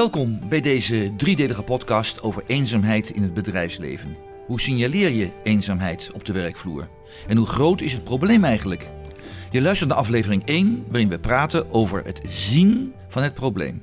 Welkom 0.00 0.48
bij 0.48 0.60
deze 0.60 1.12
driedelige 1.16 1.62
podcast 1.62 2.22
over 2.22 2.42
eenzaamheid 2.46 3.10
in 3.10 3.22
het 3.22 3.34
bedrijfsleven. 3.34 4.16
Hoe 4.46 4.60
signaleer 4.60 5.10
je 5.10 5.30
eenzaamheid 5.42 6.10
op 6.12 6.24
de 6.24 6.32
werkvloer? 6.32 6.88
En 7.28 7.36
hoe 7.36 7.46
groot 7.46 7.80
is 7.80 7.92
het 7.92 8.04
probleem 8.04 8.44
eigenlijk? 8.44 8.90
Je 9.50 9.62
luistert 9.62 9.88
naar 9.90 9.98
aflevering 9.98 10.44
1, 10.44 10.84
waarin 10.88 11.08
we 11.08 11.18
praten 11.18 11.70
over 11.70 12.04
het 12.04 12.20
zien 12.28 12.92
van 13.08 13.22
het 13.22 13.34
probleem. 13.34 13.82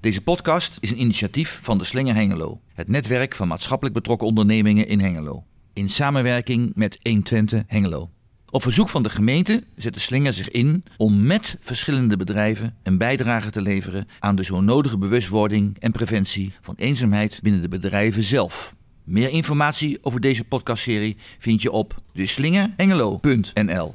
Deze 0.00 0.20
podcast 0.20 0.76
is 0.80 0.90
een 0.90 1.00
initiatief 1.00 1.58
van 1.62 1.78
de 1.78 1.84
Slinger 1.84 2.14
Hengelo, 2.14 2.60
het 2.74 2.88
netwerk 2.88 3.34
van 3.34 3.48
maatschappelijk 3.48 3.94
betrokken 3.94 4.26
ondernemingen 4.26 4.88
in 4.88 5.00
Hengelo, 5.00 5.44
in 5.72 5.90
samenwerking 5.90 6.72
met 6.74 6.98
120 7.02 7.62
Hengelo. 7.66 8.10
Op 8.54 8.62
verzoek 8.62 8.88
van 8.88 9.02
de 9.02 9.10
gemeente 9.10 9.62
zet 9.76 9.94
de 9.94 10.00
Slinger 10.00 10.32
zich 10.32 10.50
in 10.50 10.84
om 10.96 11.22
met 11.22 11.56
verschillende 11.60 12.16
bedrijven 12.16 12.76
een 12.82 12.98
bijdrage 12.98 13.50
te 13.50 13.62
leveren 13.62 14.08
aan 14.18 14.36
de 14.36 14.44
zo 14.44 14.60
nodige 14.60 14.98
bewustwording 14.98 15.76
en 15.78 15.92
preventie 15.92 16.52
van 16.60 16.74
eenzaamheid 16.78 17.40
binnen 17.42 17.62
de 17.62 17.68
bedrijven 17.68 18.22
zelf. 18.22 18.74
Meer 19.04 19.28
informatie 19.28 19.98
over 20.00 20.20
deze 20.20 20.44
podcastserie 20.44 21.16
vind 21.38 21.62
je 21.62 21.70
op 21.70 22.02
deslingerhengelo.nl. 22.12 23.94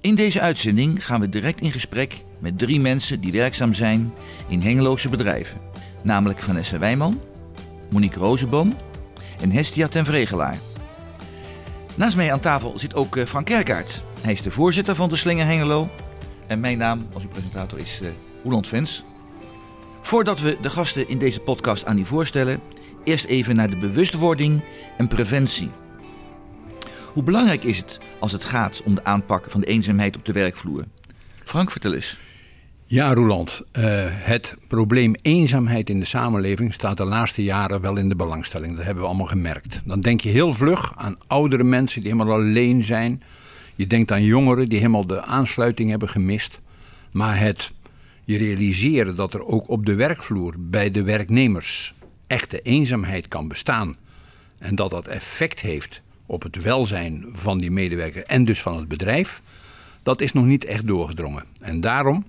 In 0.00 0.14
deze 0.14 0.40
uitzending 0.40 1.06
gaan 1.06 1.20
we 1.20 1.28
direct 1.28 1.60
in 1.60 1.72
gesprek 1.72 2.24
met 2.40 2.58
drie 2.58 2.80
mensen 2.80 3.20
die 3.20 3.32
werkzaam 3.32 3.74
zijn 3.74 4.12
in 4.48 4.60
Hengeloze 4.60 5.08
bedrijven. 5.08 5.60
Namelijk 6.02 6.42
Vanessa 6.42 6.78
Wijman, 6.78 7.20
Monique 7.90 8.18
Rozenboom 8.18 8.72
en 9.40 9.50
Hestia 9.50 9.88
ten 9.88 10.04
Vregelaar. 10.04 10.73
Naast 11.94 12.16
mij 12.16 12.32
aan 12.32 12.40
tafel 12.40 12.78
zit 12.78 12.94
ook 12.94 13.16
eh, 13.16 13.26
Frank 13.26 13.46
Kerkaert. 13.46 14.02
Hij 14.20 14.32
is 14.32 14.42
de 14.42 14.50
voorzitter 14.50 14.94
van 14.94 15.08
de 15.08 15.16
Slinger 15.16 15.46
Hengelo. 15.46 15.88
En 16.46 16.60
mijn 16.60 16.78
naam 16.78 17.06
als 17.12 17.22
uw 17.22 17.28
presentator 17.28 17.78
is 17.78 18.00
uh, 18.02 18.08
Roland 18.42 18.68
Vens. 18.68 19.04
Voordat 20.02 20.40
we 20.40 20.58
de 20.60 20.70
gasten 20.70 21.08
in 21.08 21.18
deze 21.18 21.40
podcast 21.40 21.84
aan 21.84 21.98
u 21.98 22.06
voorstellen, 22.06 22.60
eerst 23.04 23.24
even 23.24 23.56
naar 23.56 23.70
de 23.70 23.76
bewustwording 23.76 24.64
en 24.96 25.08
preventie. 25.08 25.70
Hoe 27.12 27.22
belangrijk 27.22 27.64
is 27.64 27.76
het 27.76 28.00
als 28.20 28.32
het 28.32 28.44
gaat 28.44 28.82
om 28.84 28.94
de 28.94 29.04
aanpak 29.04 29.50
van 29.50 29.60
de 29.60 29.66
eenzaamheid 29.66 30.16
op 30.16 30.24
de 30.24 30.32
werkvloer? 30.32 30.84
Frank, 31.44 31.70
vertel 31.70 31.94
eens. 31.94 32.18
Ja, 32.86 33.14
Roland. 33.14 33.62
Uh, 33.78 33.84
het 34.08 34.56
probleem 34.68 35.14
eenzaamheid 35.22 35.90
in 35.90 36.00
de 36.00 36.06
samenleving 36.06 36.74
staat 36.74 36.96
de 36.96 37.04
laatste 37.04 37.42
jaren 37.42 37.80
wel 37.80 37.96
in 37.96 38.08
de 38.08 38.16
belangstelling. 38.16 38.76
Dat 38.76 38.84
hebben 38.84 39.02
we 39.02 39.08
allemaal 39.08 39.26
gemerkt. 39.26 39.80
Dan 39.84 40.00
denk 40.00 40.20
je 40.20 40.28
heel 40.28 40.54
vlug 40.54 40.92
aan 40.96 41.16
oudere 41.26 41.64
mensen 41.64 42.00
die 42.00 42.10
helemaal 42.10 42.34
alleen 42.34 42.82
zijn. 42.82 43.22
Je 43.74 43.86
denkt 43.86 44.12
aan 44.12 44.22
jongeren 44.24 44.68
die 44.68 44.78
helemaal 44.78 45.06
de 45.06 45.22
aansluiting 45.22 45.90
hebben 45.90 46.08
gemist. 46.08 46.60
Maar 47.12 47.38
het 47.38 47.72
je 48.24 48.36
realiseren 48.36 49.16
dat 49.16 49.34
er 49.34 49.46
ook 49.46 49.68
op 49.68 49.86
de 49.86 49.94
werkvloer 49.94 50.54
bij 50.58 50.90
de 50.90 51.02
werknemers 51.02 51.94
echte 52.26 52.60
eenzaamheid 52.60 53.28
kan 53.28 53.48
bestaan. 53.48 53.96
En 54.58 54.74
dat 54.74 54.90
dat 54.90 55.08
effect 55.08 55.60
heeft 55.60 56.00
op 56.26 56.42
het 56.42 56.62
welzijn 56.62 57.24
van 57.32 57.58
die 57.58 57.70
medewerker 57.70 58.24
en 58.24 58.44
dus 58.44 58.62
van 58.62 58.76
het 58.76 58.88
bedrijf. 58.88 59.42
Dat 60.02 60.20
is 60.20 60.32
nog 60.32 60.44
niet 60.44 60.64
echt 60.64 60.86
doorgedrongen. 60.86 61.44
En 61.60 61.80
daarom 61.80 62.24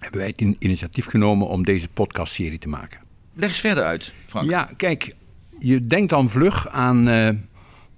hebben 0.00 0.20
wij 0.20 0.32
het 0.36 0.56
initiatief 0.58 1.06
genomen 1.06 1.46
om 1.46 1.64
deze 1.64 1.88
podcastserie 1.88 2.58
te 2.58 2.68
maken. 2.68 3.00
Leg 3.34 3.48
eens 3.48 3.60
verder 3.60 3.84
uit, 3.84 4.12
Frank. 4.26 4.50
Ja, 4.50 4.70
kijk, 4.76 5.14
je 5.58 5.86
denkt 5.86 6.08
dan 6.08 6.30
vlug 6.30 6.68
aan. 6.68 7.08
Uh, 7.08 7.28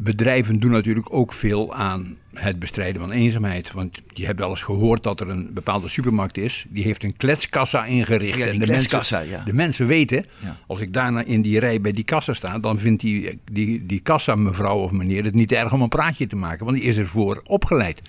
bedrijven 0.03 0.59
doen 0.59 0.71
natuurlijk 0.71 1.13
ook 1.13 1.33
veel 1.33 1.75
aan 1.75 2.17
het 2.35 2.59
bestrijden 2.59 3.01
van 3.01 3.11
eenzaamheid. 3.11 3.73
Want 3.73 4.03
je 4.15 4.27
hebt 4.27 4.39
wel 4.39 4.51
eens 4.51 4.63
gehoord 4.63 5.03
dat 5.03 5.21
er 5.21 5.29
een 5.29 5.51
bepaalde 5.53 5.89
supermarkt 5.89 6.39
is. 6.39 6.67
Die 6.69 6.85
heeft 6.85 7.05
een 7.05 7.17
kletskassa 7.17 7.85
ingericht. 7.85 8.39
Ja, 8.39 8.47
en 8.47 8.59
de 8.59 8.67
mensen, 8.67 9.29
ja. 9.29 9.43
de 9.45 9.53
mensen 9.53 9.87
weten, 9.87 10.25
ja. 10.43 10.57
als 10.67 10.81
ik 10.81 10.93
daarna 10.93 11.23
in 11.23 11.43
die 11.43 11.59
rij 11.59 11.81
bij 11.81 11.93
die 11.93 12.05
kassa 12.05 12.33
sta... 12.33 12.59
dan 12.59 12.79
vindt 12.79 13.03
die, 13.03 13.41
die, 13.53 13.87
die 13.87 14.01
kassa 14.01 14.35
mevrouw 14.35 14.79
of 14.79 14.93
meneer 14.93 15.25
het 15.25 15.35
niet 15.35 15.53
erg 15.53 15.73
om 15.73 15.83
een 15.83 15.89
praatje 15.89 16.27
te 16.27 16.37
maken. 16.37 16.65
Want 16.65 16.77
die 16.79 16.87
is 16.87 16.97
ervoor 16.97 17.41
opgeleid. 17.45 18.03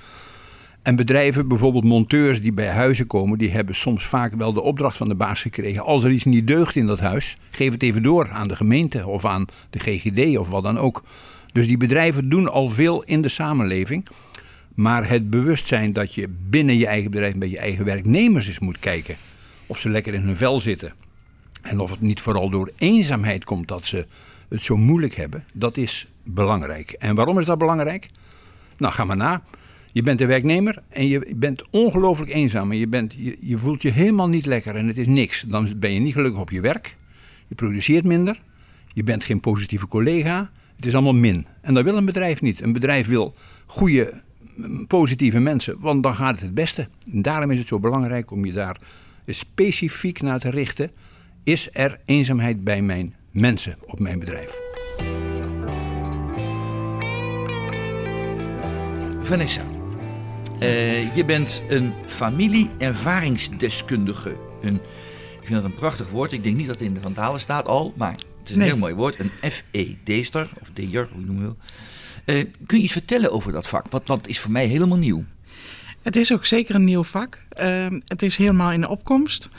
En 0.83 0.95
bedrijven, 0.95 1.47
bijvoorbeeld 1.47 1.83
monteurs 1.83 2.41
die 2.41 2.53
bij 2.53 2.67
huizen 2.67 3.07
komen, 3.07 3.37
die 3.37 3.51
hebben 3.51 3.75
soms 3.75 4.05
vaak 4.05 4.33
wel 4.33 4.53
de 4.53 4.61
opdracht 4.61 4.97
van 4.97 5.07
de 5.07 5.15
baas 5.15 5.41
gekregen. 5.41 5.83
Als 5.83 6.03
er 6.03 6.11
iets 6.11 6.23
niet 6.23 6.47
deugt 6.47 6.75
in 6.75 6.87
dat 6.87 6.99
huis, 6.99 7.37
geef 7.51 7.71
het 7.71 7.83
even 7.83 8.03
door 8.03 8.29
aan 8.29 8.47
de 8.47 8.55
gemeente 8.55 9.07
of 9.07 9.25
aan 9.25 9.45
de 9.69 9.79
GGD 9.79 10.37
of 10.37 10.47
wat 10.47 10.63
dan 10.63 10.77
ook. 10.77 11.03
Dus 11.51 11.67
die 11.67 11.77
bedrijven 11.77 12.29
doen 12.29 12.51
al 12.51 12.69
veel 12.69 13.03
in 13.03 13.21
de 13.21 13.29
samenleving. 13.29 14.07
Maar 14.75 15.09
het 15.09 15.29
bewustzijn 15.29 15.93
dat 15.93 16.13
je 16.13 16.27
binnen 16.49 16.77
je 16.77 16.87
eigen 16.87 17.11
bedrijf 17.11 17.35
bij 17.35 17.49
je 17.49 17.57
eigen 17.57 17.85
werknemers 17.85 18.47
eens 18.47 18.59
moet 18.59 18.79
kijken 18.79 19.15
of 19.65 19.79
ze 19.79 19.89
lekker 19.89 20.13
in 20.13 20.21
hun 20.21 20.37
vel 20.37 20.59
zitten. 20.59 20.93
En 21.61 21.79
of 21.79 21.89
het 21.89 22.01
niet 22.01 22.21
vooral 22.21 22.49
door 22.49 22.71
eenzaamheid 22.77 23.43
komt 23.43 23.67
dat 23.67 23.85
ze 23.85 24.05
het 24.49 24.63
zo 24.63 24.77
moeilijk 24.77 25.15
hebben, 25.15 25.43
dat 25.53 25.77
is 25.77 26.07
belangrijk. 26.23 26.91
En 26.91 27.15
waarom 27.15 27.39
is 27.39 27.45
dat 27.45 27.57
belangrijk? 27.57 28.09
Nou, 28.77 28.93
ga 28.93 29.03
maar 29.03 29.17
na. 29.17 29.41
Je 29.93 30.03
bent 30.03 30.21
een 30.21 30.27
werknemer 30.27 30.83
en 30.89 31.07
je 31.07 31.33
bent 31.35 31.69
ongelooflijk 31.69 32.33
eenzaam. 32.33 32.71
En 32.71 32.77
je, 32.77 32.87
bent, 32.87 33.15
je, 33.39 33.57
voelt 33.57 33.81
je 33.81 33.91
helemaal 33.91 34.29
niet 34.29 34.45
lekker 34.45 34.75
en 34.75 34.87
het 34.87 34.97
is 34.97 35.07
niks. 35.07 35.45
Dan 35.47 35.69
ben 35.77 35.93
je 35.93 35.99
niet 35.99 36.13
gelukkig 36.13 36.41
op 36.41 36.49
je 36.49 36.61
werk. 36.61 36.97
Je 37.47 37.55
produceert 37.55 38.03
minder. 38.03 38.41
Je 38.93 39.03
bent 39.03 39.23
geen 39.23 39.39
positieve 39.39 39.87
collega. 39.87 40.51
Het 40.75 40.85
is 40.85 40.93
allemaal 40.93 41.13
min. 41.13 41.45
En 41.61 41.73
dat 41.73 41.83
wil 41.83 41.97
een 41.97 42.05
bedrijf 42.05 42.41
niet. 42.41 42.61
Een 42.61 42.73
bedrijf 42.73 43.07
wil 43.07 43.35
goede, 43.65 44.21
positieve 44.87 45.39
mensen, 45.39 45.79
want 45.79 46.03
dan 46.03 46.15
gaat 46.15 46.31
het 46.31 46.41
het 46.41 46.53
beste. 46.53 46.87
En 47.11 47.21
daarom 47.21 47.51
is 47.51 47.59
het 47.59 47.67
zo 47.67 47.79
belangrijk 47.79 48.31
om 48.31 48.45
je 48.45 48.53
daar 48.53 48.79
specifiek 49.27 50.21
naar 50.21 50.39
te 50.39 50.49
richten. 50.49 50.89
Is 51.43 51.69
er 51.71 51.99
eenzaamheid 52.05 52.63
bij 52.63 52.81
mijn 52.81 53.15
mensen 53.31 53.77
op 53.85 53.99
mijn 53.99 54.19
bedrijf? 54.19 54.59
Vanessa, 59.19 59.61
uh, 60.59 61.15
je 61.15 61.25
bent 61.25 61.61
een 61.69 61.93
familie-ervaringsdeskundige. 62.05 64.35
Een, 64.61 64.75
ik 65.41 65.43
vind 65.43 65.53
dat 65.53 65.63
een 65.63 65.75
prachtig 65.75 66.09
woord. 66.09 66.31
Ik 66.31 66.43
denk 66.43 66.55
niet 66.55 66.67
dat 66.67 66.79
het 66.79 66.87
in 66.87 66.93
de 66.93 67.01
Vandalen 67.01 67.39
staat 67.39 67.65
al, 67.65 67.93
maar 67.97 68.11
het 68.11 68.23
is 68.45 68.51
een 68.51 68.57
nee. 68.57 68.67
heel 68.67 68.77
mooi 68.77 68.93
woord. 68.93 69.19
Een 69.19 69.31
FED-ster, 69.51 70.49
of 70.61 70.69
D'er, 70.69 71.07
hoe 71.11 71.19
je 71.19 71.25
noemen 71.25 71.43
wil. 71.43 71.57
Uh, 72.25 72.45
kun 72.65 72.77
je 72.77 72.83
iets 72.83 72.93
vertellen 72.93 73.31
over 73.31 73.51
dat 73.51 73.67
vak? 73.67 73.85
Want 73.89 74.07
dat 74.07 74.27
is 74.27 74.39
voor 74.39 74.51
mij 74.51 74.65
helemaal 74.65 74.97
nieuw. 74.97 75.23
Het 76.01 76.15
is 76.15 76.33
ook 76.33 76.45
zeker 76.45 76.75
een 76.75 76.83
nieuw 76.83 77.03
vak. 77.03 77.41
Uh, 77.59 77.85
het 78.05 78.21
is 78.21 78.37
helemaal 78.37 78.71
in 78.71 78.81
de 78.81 78.89
opkomst. 78.89 79.49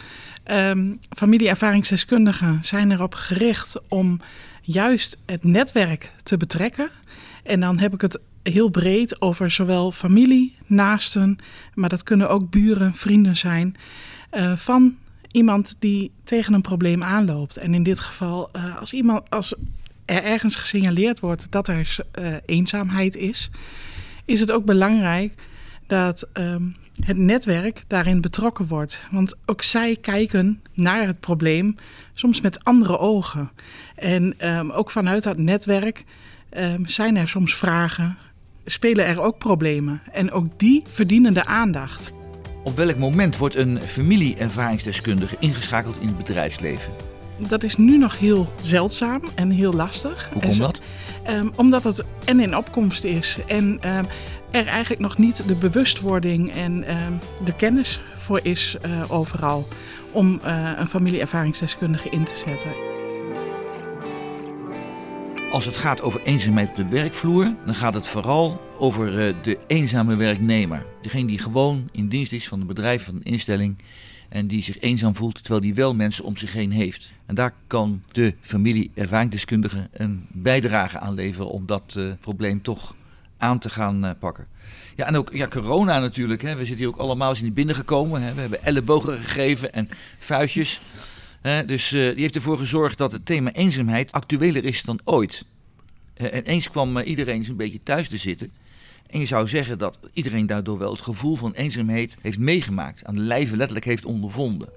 Um, 0.50 0.99
familie-ervaringsdeskundigen 1.16 2.59
zijn 2.62 2.93
erop 2.93 3.15
gericht 3.15 3.81
om 3.88 4.21
juist 4.62 5.19
het 5.27 5.44
netwerk 5.44 6.12
te 6.22 6.37
betrekken. 6.37 6.91
En 7.43 7.60
dan 7.60 7.78
heb 7.78 7.94
ik 7.94 8.00
het 8.00 8.19
heel 8.50 8.69
breed 8.69 9.21
over 9.21 9.50
zowel 9.50 9.93
familie, 9.93 10.56
naasten, 10.66 11.38
maar 11.75 11.88
dat 11.88 12.03
kunnen 12.03 12.28
ook 12.28 12.50
buren, 12.50 12.94
vrienden 12.94 13.37
zijn, 13.37 13.77
uh, 14.32 14.56
van 14.56 14.97
iemand 15.31 15.77
die 15.78 16.10
tegen 16.25 16.54
een 16.54 16.60
probleem 16.60 17.03
aanloopt. 17.03 17.56
En 17.56 17.75
in 17.75 17.83
dit 17.83 18.00
geval, 18.00 18.50
uh, 18.56 18.78
als, 18.78 18.93
iemand, 18.93 19.31
als 19.31 19.54
er 20.04 20.22
ergens 20.22 20.56
gesignaleerd 20.56 21.21
wordt 21.21 21.47
dat 21.50 21.69
er 21.69 21.97
uh, 22.19 22.34
eenzaamheid 22.47 23.16
is, 23.16 23.50
is 24.25 24.41
het 24.41 24.50
ook 24.50 24.65
belangrijk 24.65 25.34
dat 25.87 26.28
um, 26.33 26.77
het 27.04 27.16
netwerk 27.16 27.83
daarin 27.87 28.21
betrokken 28.21 28.66
wordt. 28.66 29.04
Want 29.10 29.34
ook 29.47 29.62
zij 29.62 29.97
kijken 29.97 30.62
naar 30.72 31.06
het 31.06 31.21
probleem 31.21 31.75
soms 32.12 32.41
met 32.41 32.65
andere 32.65 32.99
ogen. 32.99 33.50
En 33.94 34.49
um, 34.56 34.71
ook 34.71 34.91
vanuit 34.91 35.22
dat 35.22 35.38
netwerk 35.38 36.04
um, 36.56 36.87
zijn 36.87 37.16
er 37.16 37.28
soms 37.28 37.54
vragen, 37.54 38.16
spelen 38.64 39.06
er 39.06 39.20
ook 39.20 39.38
problemen. 39.38 40.02
En 40.12 40.32
ook 40.32 40.47
die 40.56 40.83
verdienen 40.89 41.34
de 41.34 41.44
aandacht. 41.44 42.12
Op 42.65 42.77
welk 42.77 42.97
moment 42.97 43.36
wordt 43.36 43.54
een 43.54 43.83
familie-ervaringsdeskundige 43.83 45.36
ingeschakeld 45.39 46.00
in 46.00 46.06
het 46.06 46.16
bedrijfsleven? 46.16 46.92
Dat 47.48 47.62
is 47.62 47.77
nu 47.77 47.98
nog 47.98 48.18
heel 48.18 48.53
zeldzaam 48.60 49.22
en 49.34 49.50
heel 49.50 49.72
lastig. 49.72 50.28
Hoe 50.33 50.42
komt 50.42 50.59
dat? 50.59 50.80
Um, 51.30 51.53
omdat 51.56 51.84
het 51.84 52.04
en 52.24 52.41
in 52.41 52.56
opkomst 52.56 53.04
is 53.04 53.39
en 53.47 53.65
um, 53.65 54.06
er 54.50 54.66
eigenlijk 54.66 55.00
nog 55.00 55.18
niet 55.18 55.48
de 55.48 55.54
bewustwording 55.54 56.53
en 56.53 56.72
um, 56.72 57.18
de 57.44 57.54
kennis 57.54 58.00
voor 58.16 58.41
is 58.42 58.77
uh, 58.86 59.03
overal 59.09 59.65
om 60.12 60.41
uh, 60.44 60.71
een 60.77 60.89
familie-ervaringsdeskundige 60.89 62.09
in 62.10 62.24
te 62.24 62.36
zetten. 62.36 62.71
Als 65.54 65.65
het 65.65 65.77
gaat 65.77 66.01
over 66.01 66.22
eenzaamheid 66.22 66.68
op 66.68 66.77
de 66.77 66.89
werkvloer, 66.89 67.54
dan 67.65 67.74
gaat 67.74 67.95
het 67.95 68.06
vooral 68.06 68.60
over 68.78 69.28
uh, 69.28 69.34
de 69.42 69.59
eenzame 69.66 70.16
werknemer. 70.16 70.86
Degene 71.03 71.27
die 71.27 71.39
gewoon 71.39 71.89
in 71.92 72.09
dienst 72.09 72.33
is 72.33 72.48
van 72.48 72.60
een 72.60 72.66
bedrijf, 72.66 73.04
van 73.04 73.15
een 73.15 73.22
instelling 73.22 73.77
en 74.28 74.47
die 74.47 74.62
zich 74.62 74.80
eenzaam 74.80 75.16
voelt 75.16 75.34
terwijl 75.34 75.60
die 75.60 75.74
wel 75.74 75.95
mensen 75.95 76.24
om 76.24 76.36
zich 76.36 76.53
heen 76.53 76.71
heeft. 76.71 77.12
En 77.27 77.34
daar 77.34 77.54
kan 77.66 78.03
de 78.12 78.34
familie-ervaringsdeskundige 78.41 79.89
een 79.92 80.27
bijdrage 80.28 80.98
aan 80.98 81.15
leveren 81.15 81.51
om 81.51 81.66
dat 81.66 81.95
uh, 81.98 82.12
probleem 82.21 82.62
toch 82.62 82.95
aan 83.39 83.59
te 83.59 83.71
gaan 83.71 84.04
uh, 84.04 84.10
pakken. 84.18 84.47
Ja, 84.97 85.06
en 85.06 85.16
ook 85.16 85.33
ja, 85.33 85.48
corona 85.48 85.98
natuurlijk. 85.98 86.42
Hè. 86.42 86.54
We 86.54 86.66
zitten 86.66 86.77
hier 86.77 86.89
ook 86.89 86.97
allemaal 86.97 87.34
in 87.36 87.53
binnengekomen. 87.53 88.22
Hè. 88.22 88.34
We 88.34 88.41
hebben 88.41 88.65
ellebogen 88.65 89.18
gegeven 89.18 89.72
en 89.72 89.89
vuistjes. 90.18 90.80
Dus 91.66 91.88
die 91.88 91.98
heeft 91.98 92.34
ervoor 92.34 92.58
gezorgd 92.58 92.98
dat 92.98 93.12
het 93.12 93.26
thema 93.26 93.52
eenzaamheid 93.52 94.12
actueler 94.12 94.64
is 94.64 94.82
dan 94.82 95.00
ooit. 95.04 95.44
en 96.14 96.44
eens 96.44 96.70
kwam 96.70 96.98
iedereen 96.98 97.44
zo'n 97.44 97.56
beetje 97.56 97.80
thuis 97.82 98.08
te 98.08 98.16
zitten. 98.16 98.52
En 99.06 99.20
je 99.20 99.26
zou 99.26 99.48
zeggen 99.48 99.78
dat 99.78 99.98
iedereen 100.12 100.46
daardoor 100.46 100.78
wel 100.78 100.92
het 100.92 101.00
gevoel 101.00 101.36
van 101.36 101.52
eenzaamheid 101.52 102.16
heeft 102.20 102.38
meegemaakt, 102.38 103.04
aan 103.04 103.14
de 103.14 103.20
lijve 103.20 103.56
letterlijk 103.56 103.84
heeft 103.84 104.04
ondervonden. 104.04 104.68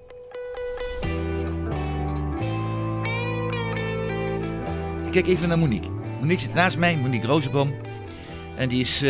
Ik 5.06 5.14
kijk 5.14 5.26
even 5.26 5.48
naar 5.48 5.58
Monique. 5.58 5.90
Monique 6.20 6.40
zit 6.40 6.54
naast 6.54 6.78
mij, 6.78 6.96
Monique 6.96 7.26
Rozenboom. 7.26 7.74
En 8.56 8.68
die 8.68 8.80
is 8.80 9.04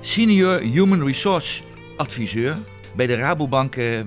senior 0.00 0.60
human 0.60 1.04
resource 1.04 1.62
adviseur 1.96 2.58
bij 2.96 3.06
de 3.06 3.14
Rabobank 3.14 3.76
uh, 3.76 3.98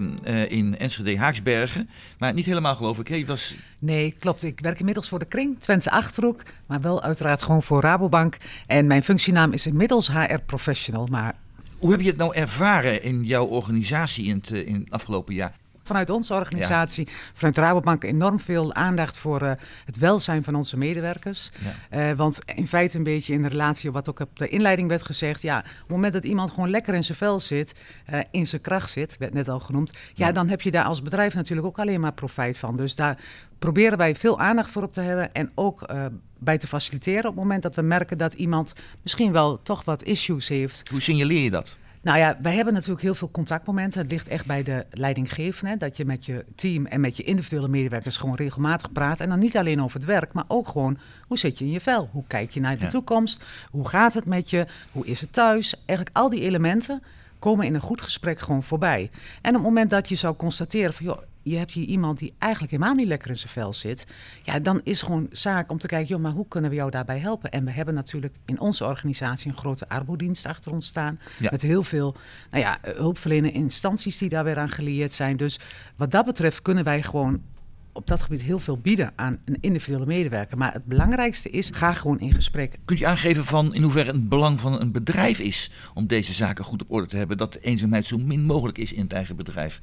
in 0.51 0.77
Enschede 0.77 1.17
Haaksbergen. 1.17 1.89
Maar 2.17 2.33
niet 2.33 2.45
helemaal 2.45 2.75
geloof 2.75 2.99
ik. 2.99 3.27
Was... 3.27 3.55
Nee, 3.79 4.15
klopt. 4.19 4.43
Ik 4.43 4.59
werk 4.59 4.79
inmiddels 4.79 5.09
voor 5.09 5.19
de 5.19 5.25
Kring, 5.25 5.59
Twente 5.59 5.91
Achterhoek. 5.91 6.43
Maar 6.65 6.81
wel 6.81 7.01
uiteraard 7.01 7.41
gewoon 7.41 7.63
voor 7.63 7.81
Rabobank. 7.81 8.37
En 8.65 8.87
mijn 8.87 9.03
functienaam 9.03 9.51
is 9.51 9.67
inmiddels 9.67 10.11
HR 10.11 10.39
Professional. 10.45 11.07
Maar... 11.11 11.35
Hoe 11.77 11.91
heb 11.91 12.01
je 12.01 12.07
het 12.07 12.17
nou 12.17 12.35
ervaren 12.35 13.03
in 13.03 13.23
jouw 13.23 13.45
organisatie 13.45 14.25
in 14.25 14.35
het, 14.35 14.49
in 14.49 14.73
het 14.73 14.91
afgelopen 14.91 15.33
jaar? 15.33 15.53
Vanuit 15.89 16.09
onze 16.09 16.33
organisatie, 16.33 17.07
vanuit 17.33 17.57
Rabobank, 17.57 18.03
enorm 18.03 18.39
veel 18.39 18.73
aandacht 18.73 19.17
voor 19.17 19.43
uh, 19.43 19.51
het 19.85 19.97
welzijn 19.97 20.43
van 20.43 20.55
onze 20.55 20.77
medewerkers. 20.77 21.51
Ja. 21.89 22.09
Uh, 22.09 22.17
want 22.17 22.39
in 22.55 22.67
feite 22.67 22.97
een 22.97 23.03
beetje 23.03 23.33
in 23.33 23.41
de 23.41 23.47
relatie 23.47 23.91
wat 23.91 24.09
ook 24.09 24.19
op 24.19 24.39
de 24.39 24.47
inleiding 24.47 24.89
werd 24.89 25.03
gezegd. 25.03 25.41
Ja, 25.41 25.57
op 25.57 25.63
het 25.63 25.87
moment 25.87 26.13
dat 26.13 26.23
iemand 26.23 26.49
gewoon 26.49 26.69
lekker 26.69 26.93
in 26.93 27.03
zijn 27.03 27.17
vel 27.17 27.39
zit, 27.39 27.75
uh, 28.13 28.19
in 28.31 28.47
zijn 28.47 28.61
kracht 28.61 28.89
zit, 28.89 29.17
werd 29.17 29.33
net 29.33 29.49
al 29.49 29.59
genoemd. 29.59 29.91
Ja, 30.13 30.27
ja, 30.27 30.31
dan 30.31 30.47
heb 30.47 30.61
je 30.61 30.71
daar 30.71 30.85
als 30.85 31.01
bedrijf 31.01 31.33
natuurlijk 31.33 31.67
ook 31.67 31.79
alleen 31.79 31.99
maar 31.99 32.13
profijt 32.13 32.57
van. 32.57 32.77
Dus 32.77 32.95
daar 32.95 33.17
proberen 33.59 33.97
wij 33.97 34.15
veel 34.15 34.39
aandacht 34.39 34.71
voor 34.71 34.83
op 34.83 34.93
te 34.93 35.01
hebben 35.01 35.33
en 35.33 35.51
ook 35.55 35.85
bij 36.37 36.57
te 36.57 36.67
faciliteren 36.67 37.29
op 37.29 37.35
het 37.35 37.43
moment 37.43 37.63
dat 37.63 37.75
we 37.75 37.81
merken 37.81 38.17
dat 38.17 38.33
iemand 38.33 38.73
misschien 39.01 39.31
wel 39.31 39.61
toch 39.61 39.85
wat 39.85 40.03
issues 40.03 40.47
heeft. 40.47 40.89
Hoe 40.89 41.01
signaleer 41.01 41.43
je 41.43 41.49
dat? 41.49 41.77
Nou 42.01 42.17
ja, 42.17 42.37
wij 42.41 42.55
hebben 42.55 42.73
natuurlijk 42.73 43.01
heel 43.01 43.15
veel 43.15 43.31
contactmomenten. 43.31 44.01
Het 44.01 44.11
ligt 44.11 44.27
echt 44.27 44.45
bij 44.45 44.63
de 44.63 44.85
leidinggevende. 44.91 45.77
Dat 45.77 45.97
je 45.97 46.05
met 46.05 46.25
je 46.25 46.45
team 46.55 46.85
en 46.85 47.01
met 47.01 47.17
je 47.17 47.23
individuele 47.23 47.67
medewerkers 47.67 48.17
gewoon 48.17 48.35
regelmatig 48.35 48.91
praat. 48.91 49.19
En 49.19 49.29
dan 49.29 49.39
niet 49.39 49.57
alleen 49.57 49.83
over 49.83 49.97
het 49.97 50.07
werk, 50.07 50.33
maar 50.33 50.45
ook 50.47 50.67
gewoon 50.67 50.97
hoe 51.27 51.37
zit 51.37 51.57
je 51.57 51.65
in 51.65 51.71
je 51.71 51.81
vel? 51.81 52.09
Hoe 52.11 52.23
kijk 52.27 52.51
je 52.51 52.59
naar 52.59 52.77
de 52.77 52.87
toekomst? 52.87 53.43
Hoe 53.71 53.87
gaat 53.87 54.13
het 54.13 54.25
met 54.25 54.49
je? 54.49 54.65
Hoe 54.91 55.05
is 55.05 55.21
het 55.21 55.33
thuis? 55.33 55.75
Eigenlijk 55.85 56.17
al 56.17 56.29
die 56.29 56.41
elementen 56.41 57.03
komen 57.39 57.65
in 57.65 57.75
een 57.75 57.81
goed 57.81 58.01
gesprek 58.01 58.39
gewoon 58.39 58.63
voorbij. 58.63 59.09
En 59.41 59.49
op 59.49 59.55
het 59.55 59.63
moment 59.63 59.89
dat 59.89 60.09
je 60.09 60.15
zou 60.15 60.35
constateren 60.35 60.93
van 60.93 61.05
joh, 61.05 61.21
je 61.43 61.57
hebt 61.57 61.71
hier 61.71 61.85
iemand 61.85 62.19
die 62.19 62.33
eigenlijk 62.37 62.71
helemaal 62.71 62.93
niet 62.93 63.07
lekker 63.07 63.29
in 63.29 63.37
zijn 63.37 63.53
vel 63.53 63.73
zit. 63.73 64.05
Ja, 64.43 64.59
dan 64.59 64.81
is 64.83 65.01
gewoon 65.01 65.27
zaak 65.31 65.71
om 65.71 65.79
te 65.79 65.87
kijken, 65.87 66.07
joh, 66.07 66.21
maar 66.21 66.31
hoe 66.31 66.47
kunnen 66.47 66.69
we 66.69 66.75
jou 66.75 66.91
daarbij 66.91 67.19
helpen? 67.19 67.51
En 67.51 67.65
we 67.65 67.71
hebben 67.71 67.93
natuurlijk 67.93 68.35
in 68.45 68.59
onze 68.59 68.85
organisatie 68.85 69.51
een 69.51 69.57
grote 69.57 69.89
arbodienst 69.89 70.45
achter 70.45 70.71
ons 70.71 70.87
staan. 70.87 71.19
Met 71.51 71.61
heel 71.61 71.83
veel 71.83 72.15
nou 72.49 72.63
ja, 72.63 72.77
hulpverlenende 72.81 73.57
instanties 73.57 74.17
die 74.17 74.29
daar 74.29 74.43
weer 74.43 74.57
aan 74.57 74.69
gelieerd 74.69 75.13
zijn. 75.13 75.37
Dus 75.37 75.59
wat 75.95 76.11
dat 76.11 76.25
betreft 76.25 76.61
kunnen 76.61 76.83
wij 76.83 77.03
gewoon 77.03 77.41
op 77.99 78.07
dat 78.07 78.21
gebied 78.21 78.41
heel 78.41 78.59
veel 78.59 78.77
bieden 78.77 79.13
aan 79.15 79.39
een 79.45 79.57
individuele 79.61 80.05
medewerker. 80.05 80.57
Maar 80.57 80.73
het 80.73 80.85
belangrijkste 80.85 81.49
is, 81.49 81.69
ga 81.73 81.93
gewoon 81.93 82.19
in 82.19 82.33
gesprek. 82.33 82.77
Kunt 82.85 82.99
je 82.99 83.07
aangeven 83.07 83.45
van 83.45 83.73
in 83.73 83.81
hoeverre 83.81 84.11
het 84.11 84.29
belang 84.29 84.59
van 84.59 84.81
een 84.81 84.91
bedrijf 84.91 85.39
is 85.39 85.71
om 85.93 86.07
deze 86.07 86.33
zaken 86.33 86.65
goed 86.65 86.81
op 86.81 86.91
orde 86.91 87.07
te 87.07 87.17
hebben? 87.17 87.37
Dat 87.37 87.53
de 87.53 87.59
eenzaamheid 87.59 88.05
zo 88.05 88.17
min 88.17 88.45
mogelijk 88.45 88.77
is 88.77 88.93
in 88.93 89.01
het 89.01 89.13
eigen 89.13 89.35
bedrijf? 89.35 89.81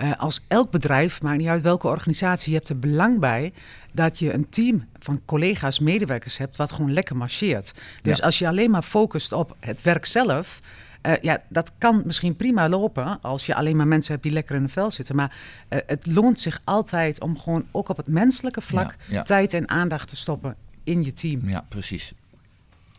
Uh, 0.00 0.12
als 0.18 0.44
elk 0.48 0.70
bedrijf, 0.70 1.22
maakt 1.22 1.38
niet 1.38 1.48
uit 1.48 1.62
welke 1.62 1.86
organisatie, 1.86 2.50
je 2.50 2.56
hebt 2.56 2.68
er 2.68 2.78
belang 2.78 3.18
bij 3.20 3.52
dat 3.92 4.18
je 4.18 4.32
een 4.32 4.48
team 4.48 4.84
van 4.98 5.20
collega's, 5.24 5.78
medewerkers 5.78 6.38
hebt 6.38 6.56
wat 6.56 6.72
gewoon 6.72 6.92
lekker 6.92 7.16
marcheert. 7.16 7.72
Dus 8.02 8.22
als 8.22 8.38
je 8.38 8.48
alleen 8.48 8.70
maar 8.70 8.82
focust 8.82 9.32
op 9.32 9.56
het 9.60 9.82
werk 9.82 10.06
zelf, 10.06 10.60
uh, 11.06 11.16
ja, 11.20 11.42
dat 11.48 11.72
kan 11.78 12.02
misschien 12.04 12.36
prima 12.36 12.68
lopen 12.68 13.20
als 13.20 13.46
je 13.46 13.54
alleen 13.54 13.76
maar 13.76 13.86
mensen 13.86 14.12
hebt 14.12 14.24
die 14.24 14.32
lekker 14.32 14.56
in 14.56 14.62
een 14.62 14.68
vel 14.68 14.90
zitten. 14.90 15.16
Maar 15.16 15.36
uh, 15.70 15.78
het 15.86 16.06
loont 16.06 16.40
zich 16.40 16.60
altijd 16.64 17.20
om 17.20 17.38
gewoon 17.38 17.64
ook 17.70 17.88
op 17.88 17.96
het 17.96 18.08
menselijke 18.08 18.60
vlak 18.60 18.96
ja, 19.08 19.14
ja. 19.14 19.22
tijd 19.22 19.54
en 19.54 19.68
aandacht 19.68 20.08
te 20.08 20.16
stoppen 20.16 20.56
in 20.84 21.04
je 21.04 21.12
team. 21.12 21.48
Ja, 21.48 21.64
precies. 21.68 22.12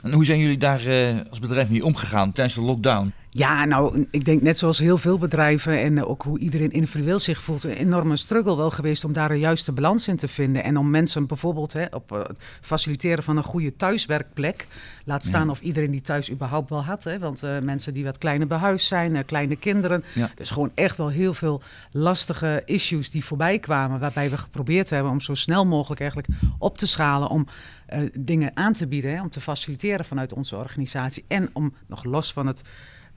En 0.02 0.14
hoe 0.14 0.26
zijn 0.26 0.40
jullie 0.40 0.58
daar 0.58 0.86
uh, 0.86 1.20
als 1.30 1.40
bedrijf 1.40 1.70
mee 1.70 1.84
omgegaan 1.84 2.32
tijdens 2.32 2.56
de 2.56 2.62
lockdown? 2.62 3.14
Ja, 3.30 3.66
nou, 3.66 4.08
ik 4.12 4.26
denk 4.26 4.42
net 4.42 4.58
zoals 4.58 4.80
heel 4.80 4.98
veel 4.98 5.18
bedrijven 5.18 5.80
en 5.80 6.06
ook 6.06 6.22
hoe 6.22 6.40
iedereen 6.40 6.72
individueel 6.72 7.20
zich 7.20 7.42
voelt, 7.42 7.64
een 7.64 7.72
enorme 7.72 8.16
struggle 8.16 8.56
wel 8.56 8.72
geweest 8.72 9.04
om 9.04 9.14
daar 9.14 9.32
een 9.32 9.40
juiste 9.40 9.72
balans 9.72 10.08
in 10.08 10.16
te 10.16 10.28
vinden. 10.28 10.64
En 10.64 10.78
om 10.78 10.90
mensen 10.90 11.28
bijvoorbeeld 11.28 11.74
hè, 11.74 11.86
op 11.92 12.10
het 12.10 12.38
faciliteren 12.62 13.24
van 13.24 13.38
een 13.38 13.44
goede 13.44 13.76
thuiswerkplek, 13.76 14.68
laat 15.06 15.26
staan 15.26 15.46
ja. 15.46 15.52
of 15.52 15.62
iedereen 15.62 15.92
die 15.92 16.02
thuis 16.02 16.32
überhaupt 16.32 16.70
wel 16.70 16.84
had. 16.84 17.04
Hè, 17.04 17.20
want 17.20 17.44
uh, 17.44 17.60
mensen 17.60 17.94
die 17.94 18.04
wat 18.04 18.18
kleiner 18.18 18.48
behuisd 18.48 18.88
zijn, 18.88 19.16
uh, 19.16 19.22
kleine 19.26 19.56
kinderen. 19.56 20.04
Ja. 20.14 20.32
Dus 20.36 20.50
gewoon 20.50 20.72
echt 20.76 20.98
wel 20.98 21.10
heel 21.10 21.34
veel 21.34 21.62
lastige 21.92 22.62
issues 22.66 23.10
die 23.12 23.26
voorbij 23.26 23.60
kwamen, 23.60 24.00
waarbij 24.00 24.30
we 24.30 24.38
geprobeerd 24.38 24.90
hebben 24.90 25.12
om 25.12 25.22
zo 25.22 25.34
snel 25.34 25.66
mogelijk 25.66 26.02
eigenlijk 26.02 26.30
op 26.58 26.78
te 26.78 26.88
schalen 26.88 27.30
om 27.30 27.48
uh, 27.94 28.10
dingen 28.14 28.52
aan 28.54 28.74
te 28.74 28.88
bieden, 28.88 29.12
hè, 29.12 29.22
om 29.22 29.30
te 29.30 29.42
faciliteren 29.42 30.06
vanuit 30.06 30.34
onze 30.34 30.56
organisatie 30.56 31.26
en 31.28 31.50
om 31.54 31.74
nog 31.88 32.04
los 32.04 32.34
van 32.34 32.48
het 32.48 32.62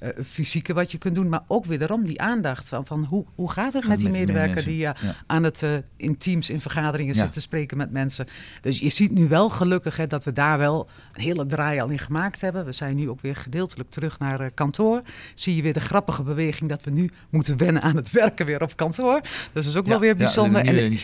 uh, 0.01 0.09
fysieke 0.25 0.75
wat 0.75 0.93
je 0.93 0.99
kunt 0.99 1.15
doen, 1.15 1.29
maar 1.29 1.43
ook 1.47 1.65
wederom 1.65 2.05
die 2.05 2.21
aandacht 2.21 2.69
van, 2.69 2.87
van 2.87 3.05
hoe, 3.05 3.27
hoe 3.35 3.51
gaat 3.51 3.73
het 3.73 3.89
met 3.89 3.99
die 3.99 4.09
medewerker 4.09 4.65
die 4.65 4.77
uh, 4.77 4.91
ja. 5.01 5.17
aan 5.27 5.43
het 5.43 5.63
uh, 5.63 5.71
in 5.97 6.17
teams, 6.17 6.51
in 6.51 6.61
vergaderingen 6.61 7.15
ja. 7.15 7.23
zit 7.23 7.33
te 7.33 7.41
spreken 7.41 7.77
met 7.77 7.91
mensen. 7.91 8.27
Dus 8.61 8.79
je 8.79 8.91
ziet 8.91 9.11
nu 9.11 9.29
wel 9.29 9.51
gelukkig 9.51 9.97
hè, 9.97 10.07
dat 10.07 10.25
we 10.25 10.33
daar 10.33 10.59
wel 10.59 10.89
een 11.13 11.23
hele 11.23 11.47
draai 11.47 11.81
al 11.81 11.89
in 11.89 11.99
gemaakt 11.99 12.41
hebben. 12.41 12.65
We 12.65 12.73
zijn 12.73 12.97
nu 12.97 13.11
ook 13.11 13.21
weer 13.21 13.37
gedeeltelijk 13.37 13.91
terug 13.91 14.19
naar 14.19 14.53
kantoor. 14.53 15.03
Zie 15.35 15.57
je 15.57 15.63
weer 15.63 15.73
de 15.73 15.81
grappige 15.81 16.23
beweging 16.23 16.71
dat 16.71 16.85
we 16.85 16.91
nu 16.91 17.11
moeten 17.31 17.57
wennen 17.57 17.83
aan 17.83 17.97
het 17.97 18.11
werken 18.11 18.47
weer 18.47 18.63
op 18.63 18.77
kantoor. 18.77 19.21
Dus 19.21 19.31
dat 19.53 19.65
is 19.65 19.77
ook 19.77 19.85
ja, 19.85 19.91
wel 19.91 20.01
weer 20.01 20.17
bijzonder. 20.17 20.65
Ja, 20.65 20.73
en, 20.73 20.99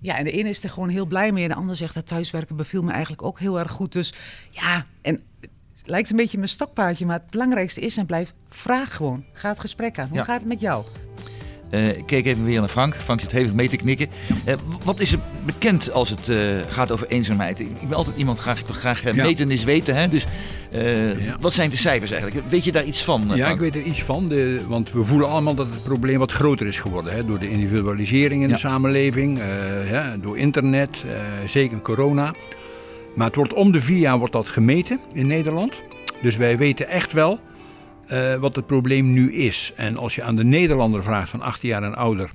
ja, 0.00 0.16
en 0.18 0.24
de 0.24 0.30
ene 0.30 0.48
is 0.48 0.62
er 0.62 0.70
gewoon 0.70 0.88
heel 0.88 1.06
blij 1.06 1.32
mee 1.32 1.42
en 1.42 1.48
de 1.48 1.54
ander 1.54 1.76
zegt 1.76 1.94
dat 1.94 2.06
thuiswerken 2.06 2.56
beviel 2.56 2.82
me 2.82 2.90
eigenlijk 2.90 3.22
ook 3.22 3.38
heel 3.38 3.58
erg 3.58 3.70
goed. 3.70 3.92
Dus 3.92 4.14
ja, 4.50 4.86
en 5.02 5.20
lijkt 5.88 6.10
een 6.10 6.16
beetje 6.16 6.36
mijn 6.36 6.50
stokpaardje, 6.50 7.06
maar 7.06 7.18
het 7.18 7.30
belangrijkste 7.30 7.80
is 7.80 7.96
en 7.96 8.06
blijft: 8.06 8.34
vraag 8.48 8.96
gewoon. 8.96 9.24
Ga 9.32 9.48
het 9.48 9.60
gesprek 9.60 9.98
aan. 9.98 10.08
Hoe 10.08 10.16
ja. 10.16 10.24
gaat 10.24 10.38
het 10.38 10.48
met 10.48 10.60
jou? 10.60 10.84
Uh, 11.70 11.88
ik 11.88 12.06
keek 12.06 12.26
even 12.26 12.44
weer 12.44 12.60
naar 12.60 12.68
Frank. 12.68 12.94
Frank 12.94 13.20
zit 13.20 13.32
hevig 13.32 13.52
mee 13.52 13.68
te 13.68 13.76
knikken. 13.76 14.08
Uh, 14.46 14.54
wat 14.84 15.00
is 15.00 15.12
er 15.12 15.18
bekend 15.44 15.92
als 15.92 16.10
het 16.10 16.28
uh, 16.28 16.38
gaat 16.68 16.90
over 16.90 17.06
eenzaamheid? 17.06 17.60
Ik 17.60 17.88
ben 17.88 17.96
altijd 17.96 18.16
iemand 18.16 18.38
graag, 18.38 18.62
graag 18.66 19.14
ja. 19.14 19.24
meten 19.24 19.50
is 19.50 19.64
weten. 19.64 19.96
Hè? 19.96 20.08
Dus 20.08 20.26
ja. 20.70 21.36
wat 21.40 21.52
zijn 21.52 21.70
de 21.70 21.76
cijfers 21.76 22.10
eigenlijk? 22.10 22.50
Weet 22.50 22.64
je 22.64 22.72
daar 22.72 22.84
iets 22.84 23.04
van? 23.04 23.24
Ja, 23.28 23.34
Frank? 23.34 23.54
ik 23.54 23.60
weet 23.60 23.74
er 23.74 23.82
iets 23.82 24.02
van. 24.02 24.28
De, 24.28 24.60
want 24.68 24.92
we 24.92 25.04
voelen 25.04 25.28
allemaal 25.28 25.54
dat 25.54 25.70
het 25.70 25.82
probleem 25.82 26.18
wat 26.18 26.32
groter 26.32 26.66
is 26.66 26.78
geworden. 26.78 27.14
Hè? 27.14 27.24
Door 27.24 27.38
de 27.38 27.48
individualisering 27.48 28.42
in 28.42 28.48
de 28.48 28.58
samenleving, 28.58 29.40
door 30.20 30.38
internet, 30.38 31.04
zeker 31.46 31.80
corona. 31.80 32.34
Maar 33.18 33.26
het 33.26 33.36
wordt 33.36 33.54
om 33.54 33.72
de 33.72 33.80
vier 33.80 33.98
jaar 33.98 34.18
wordt 34.18 34.32
dat 34.32 34.48
gemeten 34.48 35.00
in 35.12 35.26
Nederland. 35.26 35.82
Dus 36.22 36.36
wij 36.36 36.58
weten 36.58 36.88
echt 36.88 37.12
wel 37.12 37.40
uh, 38.12 38.34
wat 38.34 38.56
het 38.56 38.66
probleem 38.66 39.12
nu 39.12 39.32
is. 39.32 39.72
En 39.76 39.96
als 39.96 40.14
je 40.14 40.22
aan 40.22 40.36
de 40.36 40.44
Nederlander 40.44 41.02
vraagt 41.02 41.30
van 41.30 41.42
18 41.42 41.68
jaar 41.68 41.82
en 41.82 41.94
ouder: 41.94 42.30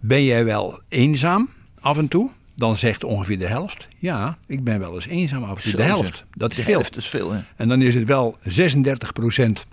ben 0.00 0.24
jij 0.24 0.44
wel 0.44 0.80
eenzaam 0.88 1.48
af 1.80 1.98
en 1.98 2.08
toe? 2.08 2.30
Dan 2.56 2.76
zegt 2.76 3.04
ongeveer 3.04 3.38
de 3.38 3.46
helft: 3.46 3.88
ja, 3.96 4.38
ik 4.46 4.64
ben 4.64 4.78
wel 4.78 4.94
eens 4.94 5.06
eenzaam 5.06 5.42
af 5.42 5.56
en 5.56 5.70
toe. 5.70 5.80
De 5.80 5.82
helft, 5.82 6.24
dat 6.34 6.50
is 6.50 6.56
de 6.56 6.62
veel. 6.62 6.72
Helft 6.72 6.96
is 6.96 7.08
veel 7.08 7.32
hè? 7.32 7.40
En 7.56 7.68
dan 7.68 7.82
is 7.82 7.94
het 7.94 8.04
wel 8.04 8.36
36 8.40 9.12
procent 9.12 9.66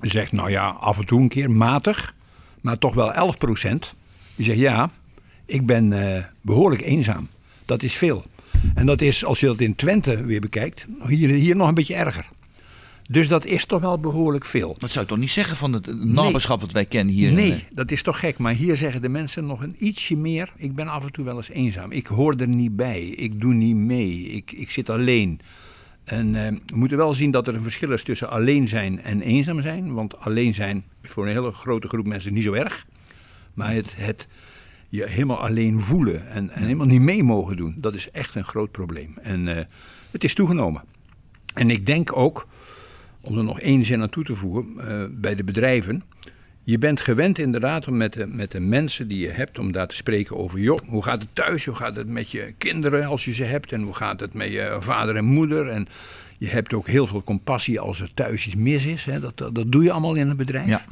zegt: 0.00 0.32
nou 0.32 0.50
ja, 0.50 0.68
af 0.68 0.98
en 0.98 1.06
toe 1.06 1.20
een 1.20 1.28
keer 1.28 1.50
matig, 1.50 2.14
maar 2.60 2.78
toch 2.78 2.94
wel 2.94 3.12
11 3.12 3.38
procent 3.38 3.94
die 4.36 4.44
zegt: 4.44 4.58
ja, 4.58 4.90
ik 5.46 5.66
ben 5.66 5.92
uh, 5.92 6.24
behoorlijk 6.40 6.82
eenzaam. 6.82 7.28
Dat 7.64 7.82
is 7.82 7.94
veel. 7.94 8.24
En 8.80 8.86
dat 8.86 9.00
is, 9.00 9.24
als 9.24 9.40
je 9.40 9.46
dat 9.46 9.60
in 9.60 9.74
Twente 9.74 10.24
weer 10.24 10.40
bekijkt, 10.40 10.86
hier, 11.06 11.28
hier 11.28 11.56
nog 11.56 11.68
een 11.68 11.74
beetje 11.74 11.94
erger. 11.94 12.28
Dus 13.08 13.28
dat 13.28 13.44
is 13.44 13.64
toch 13.64 13.80
wel 13.80 13.98
behoorlijk 13.98 14.44
veel. 14.44 14.76
Dat 14.78 14.90
zou 14.90 15.04
je 15.04 15.10
toch 15.10 15.20
niet 15.20 15.30
zeggen 15.30 15.56
van 15.56 15.72
het 15.72 16.04
naberschap 16.04 16.56
nee. 16.56 16.66
wat 16.66 16.74
wij 16.74 16.84
kennen 16.84 17.14
hier? 17.14 17.32
Nee, 17.32 17.64
dat 17.70 17.90
is 17.90 18.02
toch 18.02 18.18
gek. 18.20 18.38
Maar 18.38 18.52
hier 18.52 18.76
zeggen 18.76 19.02
de 19.02 19.08
mensen 19.08 19.46
nog 19.46 19.62
een 19.62 19.76
ietsje 19.78 20.16
meer. 20.16 20.52
Ik 20.56 20.74
ben 20.74 20.88
af 20.88 21.04
en 21.04 21.12
toe 21.12 21.24
wel 21.24 21.36
eens 21.36 21.48
eenzaam. 21.48 21.92
Ik 21.92 22.06
hoor 22.06 22.34
er 22.36 22.48
niet 22.48 22.76
bij. 22.76 23.02
Ik 23.02 23.40
doe 23.40 23.54
niet 23.54 23.76
mee. 23.76 24.22
Ik, 24.22 24.52
ik 24.52 24.70
zit 24.70 24.90
alleen. 24.90 25.40
En 26.04 26.34
uh, 26.34 26.46
we 26.66 26.76
moeten 26.76 26.96
wel 26.96 27.14
zien 27.14 27.30
dat 27.30 27.46
er 27.46 27.54
een 27.54 27.62
verschil 27.62 27.92
is 27.92 28.02
tussen 28.02 28.30
alleen 28.30 28.68
zijn 28.68 29.02
en 29.02 29.20
eenzaam 29.20 29.60
zijn. 29.62 29.92
Want 29.92 30.18
alleen 30.18 30.54
zijn 30.54 30.84
is 31.02 31.10
voor 31.10 31.26
een 31.26 31.32
hele 31.32 31.50
grote 31.50 31.88
groep 31.88 32.06
mensen 32.06 32.32
niet 32.32 32.44
zo 32.44 32.52
erg. 32.52 32.86
Maar 33.54 33.72
het, 33.72 33.94
het 33.96 34.28
je 34.90 35.06
helemaal 35.08 35.40
alleen 35.40 35.80
voelen 35.80 36.28
en, 36.30 36.50
en 36.50 36.62
helemaal 36.62 36.86
niet 36.86 37.00
mee 37.00 37.22
mogen 37.22 37.56
doen, 37.56 37.74
dat 37.78 37.94
is 37.94 38.10
echt 38.10 38.34
een 38.34 38.44
groot 38.44 38.70
probleem. 38.70 39.18
En 39.22 39.46
uh, 39.46 39.56
het 40.10 40.24
is 40.24 40.34
toegenomen. 40.34 40.82
En 41.54 41.70
ik 41.70 41.86
denk 41.86 42.16
ook, 42.16 42.48
om 43.20 43.38
er 43.38 43.44
nog 43.44 43.60
één 43.60 43.84
zin 43.84 44.02
aan 44.02 44.08
toe 44.08 44.24
te 44.24 44.34
voegen, 44.34 44.66
uh, 44.78 45.04
bij 45.10 45.34
de 45.34 45.44
bedrijven, 45.44 46.02
Je 46.64 46.78
bent 46.78 47.00
gewend 47.00 47.38
inderdaad 47.38 47.88
om 47.88 47.96
met 47.96 48.12
de, 48.12 48.26
met 48.26 48.50
de 48.50 48.60
mensen 48.60 49.08
die 49.08 49.18
je 49.18 49.28
hebt, 49.28 49.58
om 49.58 49.72
daar 49.72 49.86
te 49.86 49.94
spreken 49.94 50.36
over, 50.36 50.58
joh, 50.58 50.78
hoe 50.86 51.02
gaat 51.02 51.22
het 51.22 51.34
thuis? 51.34 51.64
Hoe 51.64 51.74
gaat 51.74 51.96
het 51.96 52.08
met 52.08 52.30
je 52.30 52.54
kinderen 52.58 53.04
als 53.04 53.24
je 53.24 53.32
ze 53.32 53.44
hebt? 53.44 53.72
En 53.72 53.82
hoe 53.82 53.94
gaat 53.94 54.20
het 54.20 54.34
met 54.34 54.52
je 54.52 54.76
vader 54.80 55.16
en 55.16 55.24
moeder? 55.24 55.68
En 55.68 55.86
je 56.38 56.48
hebt 56.48 56.74
ook 56.74 56.86
heel 56.86 57.06
veel 57.06 57.22
compassie 57.22 57.80
als 57.80 58.00
er 58.00 58.14
thuis 58.14 58.46
iets 58.46 58.54
mis 58.56 58.86
is. 58.86 59.04
Hè? 59.04 59.20
Dat, 59.20 59.38
dat, 59.38 59.54
dat 59.54 59.72
doe 59.72 59.82
je 59.82 59.90
allemaal 59.90 60.14
in 60.14 60.28
een 60.28 60.36
bedrijf. 60.36 60.68
Ja. 60.68 60.84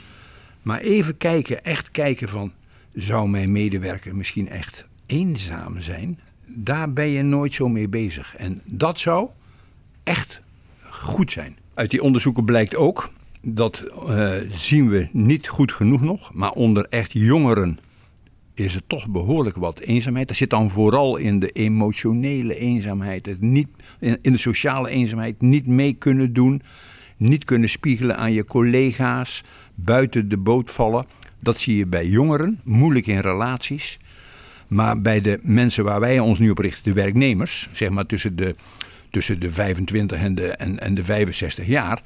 Maar 0.63 0.81
even 0.81 1.17
kijken, 1.17 1.65
echt 1.65 1.91
kijken 1.91 2.29
van, 2.29 2.53
zou 2.99 3.29
mijn 3.29 3.53
medewerker 3.53 4.17
misschien 4.17 4.49
echt 4.49 4.85
eenzaam 5.07 5.81
zijn? 5.81 6.19
Daar 6.47 6.93
ben 6.93 7.09
je 7.09 7.23
nooit 7.23 7.53
zo 7.53 7.69
mee 7.69 7.89
bezig. 7.89 8.37
En 8.37 8.61
dat 8.65 8.99
zou 8.99 9.29
echt 10.05 10.41
goed 10.91 11.33
zijn. 11.33 11.57
Uit 11.75 11.91
die 11.91 12.03
onderzoeken 12.03 12.45
blijkt 12.45 12.77
ook, 12.77 13.11
dat 13.43 13.79
eh, 14.09 14.33
zien 14.51 14.89
we 14.89 15.09
niet 15.13 15.49
goed 15.49 15.73
genoeg 15.73 16.01
nog, 16.01 16.35
maar 16.35 16.53
onder 16.53 16.87
echt 16.89 17.13
jongeren 17.13 17.79
is 18.55 18.75
er 18.75 18.83
toch 18.87 19.09
behoorlijk 19.09 19.57
wat 19.57 19.79
eenzaamheid. 19.79 20.29
Dat 20.29 20.37
zit 20.37 20.51
dan 20.51 20.71
vooral 20.71 21.17
in 21.17 21.39
de 21.39 21.51
emotionele 21.51 22.59
eenzaamheid, 22.59 23.27
het 23.27 23.41
niet, 23.41 23.69
in 24.01 24.19
in 24.23 24.33
de 24.33 24.39
sociale 24.39 24.89
eenzaamheid, 24.89 25.41
niet 25.41 25.67
mee 25.67 25.93
kunnen 25.93 26.33
doen, 26.33 26.63
niet 27.17 27.45
kunnen 27.45 27.69
spiegelen 27.69 28.17
aan 28.17 28.33
je 28.33 28.45
collega's, 28.45 29.45
buiten 29.75 30.29
de 30.29 30.37
boot 30.37 30.71
vallen. 30.71 31.07
Dat 31.41 31.59
zie 31.59 31.77
je 31.77 31.87
bij 31.87 32.07
jongeren, 32.07 32.61
moeilijk 32.65 33.07
in 33.07 33.19
relaties. 33.19 33.99
Maar 34.67 35.01
bij 35.01 35.21
de 35.21 35.39
mensen 35.43 35.85
waar 35.85 36.01
wij 36.01 36.19
ons 36.19 36.39
nu 36.39 36.51
op 36.51 36.59
richten, 36.59 36.85
de 36.85 36.93
werknemers, 36.93 37.69
zeg 37.73 37.91
maar 37.91 38.07
tussen 38.07 38.37
de, 38.37 38.55
tussen 39.11 39.41
de 39.41 39.51
25 39.51 40.19
en 40.19 40.35
de, 40.35 40.49
en, 40.49 40.81
en 40.81 40.95
de 40.95 41.05
65 41.05 41.67
jaar, 41.67 42.03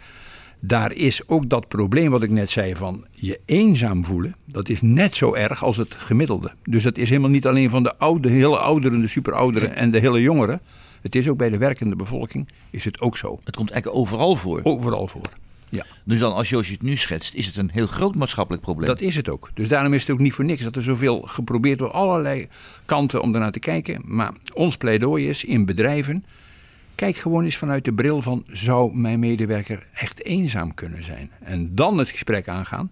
daar 0.61 0.93
is 0.93 1.29
ook 1.29 1.49
dat 1.49 1.69
probleem 1.69 2.11
wat 2.11 2.23
ik 2.23 2.31
net 2.31 2.51
zei 2.51 2.77
van 2.77 3.07
je 3.13 3.41
eenzaam 3.45 4.05
voelen, 4.05 4.35
dat 4.45 4.69
is 4.69 4.81
net 4.83 5.17
zo 5.17 5.35
erg 5.35 5.65
als 5.65 5.77
het 5.77 5.95
gemiddelde. 5.95 6.53
Dus 6.65 6.83
dat 6.83 6.99
is 6.99 7.09
helemaal 7.09 7.31
niet 7.31 7.47
alleen 7.47 7.71
van 7.71 7.83
de 7.83 7.97
oude, 7.97 8.29
hele 8.29 8.59
ouderen, 8.59 9.01
de 9.01 9.09
superouderen 9.09 9.75
en 9.75 9.91
de 9.91 9.99
hele 9.99 10.21
jongeren. 10.21 10.61
Het 11.01 11.15
is 11.15 11.29
ook 11.29 11.37
bij 11.37 11.51
de 11.51 11.59
werkende 11.59 11.97
bevolking, 11.97 12.49
is 12.71 12.85
het 12.85 13.01
ook 13.01 13.17
zo. 13.17 13.41
Het 13.45 13.57
komt 13.57 13.71
eigenlijk 13.71 14.03
overal 14.03 14.37
voor. 14.37 14.61
Overal 14.63 15.09
voor. 15.09 15.31
Ja, 15.73 15.87
Dus 16.05 16.19
dan, 16.19 16.35
als 16.35 16.49
Josje 16.49 16.73
het 16.73 16.83
nu 16.83 16.97
schetst, 16.97 17.35
is 17.35 17.47
het 17.47 17.57
een 17.57 17.71
heel 17.73 17.87
groot 17.87 18.15
maatschappelijk 18.15 18.63
probleem. 18.63 18.87
dat 18.87 19.01
is 19.01 19.17
het 19.17 19.29
ook. 19.29 19.51
Dus 19.55 19.69
daarom 19.69 19.95
is 19.95 20.03
het 20.03 20.11
ook 20.11 20.19
niet 20.19 20.33
voor 20.33 20.45
niks 20.45 20.63
dat 20.63 20.77
er 20.77 20.83
zoveel 20.83 21.21
geprobeerd 21.21 21.81
wordt, 21.81 21.95
allerlei 21.95 22.49
kanten 22.85 23.23
om 23.23 23.35
ernaar 23.35 23.53
te 23.53 23.59
kijken. 23.59 24.03
Maar 24.05 24.33
ons 24.55 24.77
pleidooi 24.77 25.29
is 25.29 25.45
in 25.45 25.65
bedrijven, 25.65 26.25
kijk 26.95 27.17
gewoon 27.17 27.45
eens 27.45 27.57
vanuit 27.57 27.85
de 27.85 27.93
bril 27.93 28.23
van, 28.23 28.45
zou 28.47 28.97
mijn 28.97 29.19
medewerker 29.19 29.87
echt 29.93 30.25
eenzaam 30.25 30.75
kunnen 30.75 31.05
zijn? 31.05 31.31
En 31.41 31.75
dan 31.75 31.99
het 31.99 32.09
gesprek 32.09 32.49
aangaan. 32.49 32.91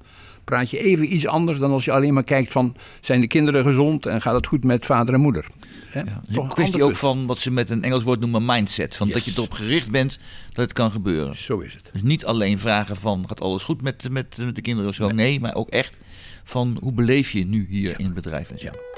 Praat 0.51 0.71
je 0.71 0.79
even 0.85 1.15
iets 1.15 1.27
anders 1.27 1.59
dan 1.59 1.71
als 1.71 1.85
je 1.85 1.93
alleen 1.93 2.15
maar 2.15 2.25
kijkt 2.25 2.53
van, 2.53 2.77
zijn 3.01 3.21
de 3.21 3.27
kinderen 3.27 3.65
gezond 3.65 4.07
en 4.07 4.21
gaat 4.21 4.35
het 4.35 4.47
goed 4.47 4.65
met 4.65 4.87
vader 4.87 5.15
en 5.15 5.21
moeder? 5.21 5.47
Ja, 5.93 6.05
Toch 6.33 6.45
een 6.45 6.51
kwestie 6.51 6.85
ook 6.85 6.97
van 6.97 7.27
wat 7.27 7.39
ze 7.39 7.51
met 7.51 7.71
een 7.71 7.83
Engels 7.83 8.03
woord 8.03 8.21
noemen 8.21 8.45
mindset. 8.45 8.97
Van 8.97 9.07
Yes. 9.07 9.17
Dat 9.17 9.25
je 9.25 9.33
erop 9.37 9.53
gericht 9.53 9.91
bent 9.91 10.19
dat 10.53 10.65
het 10.65 10.73
kan 10.73 10.91
gebeuren. 10.91 11.37
Zo 11.37 11.59
is 11.59 11.75
het. 11.75 11.91
Dus 11.93 12.03
niet 12.03 12.25
alleen 12.25 12.59
vragen 12.59 12.97
van 12.97 13.25
gaat 13.29 13.41
alles 13.41 13.63
goed 13.63 13.83
met, 13.83 14.11
met, 14.11 14.37
met 14.39 14.55
de 14.55 14.61
kinderen 14.61 14.89
of 14.91 14.95
zo. 14.95 15.09
Nee. 15.09 15.41
maar 15.41 15.55
ook 15.55 15.69
echt 15.69 15.97
van 16.45 16.79
hoe 16.81 16.93
beleef 16.93 17.31
je 17.31 17.45
nu 17.45 17.67
hier 17.71 17.99
in 17.99 18.05
het 18.05 18.15
bedrijf 18.15 18.51
en 18.51 18.59
zo. 18.59 18.67
Ja. 18.67 18.90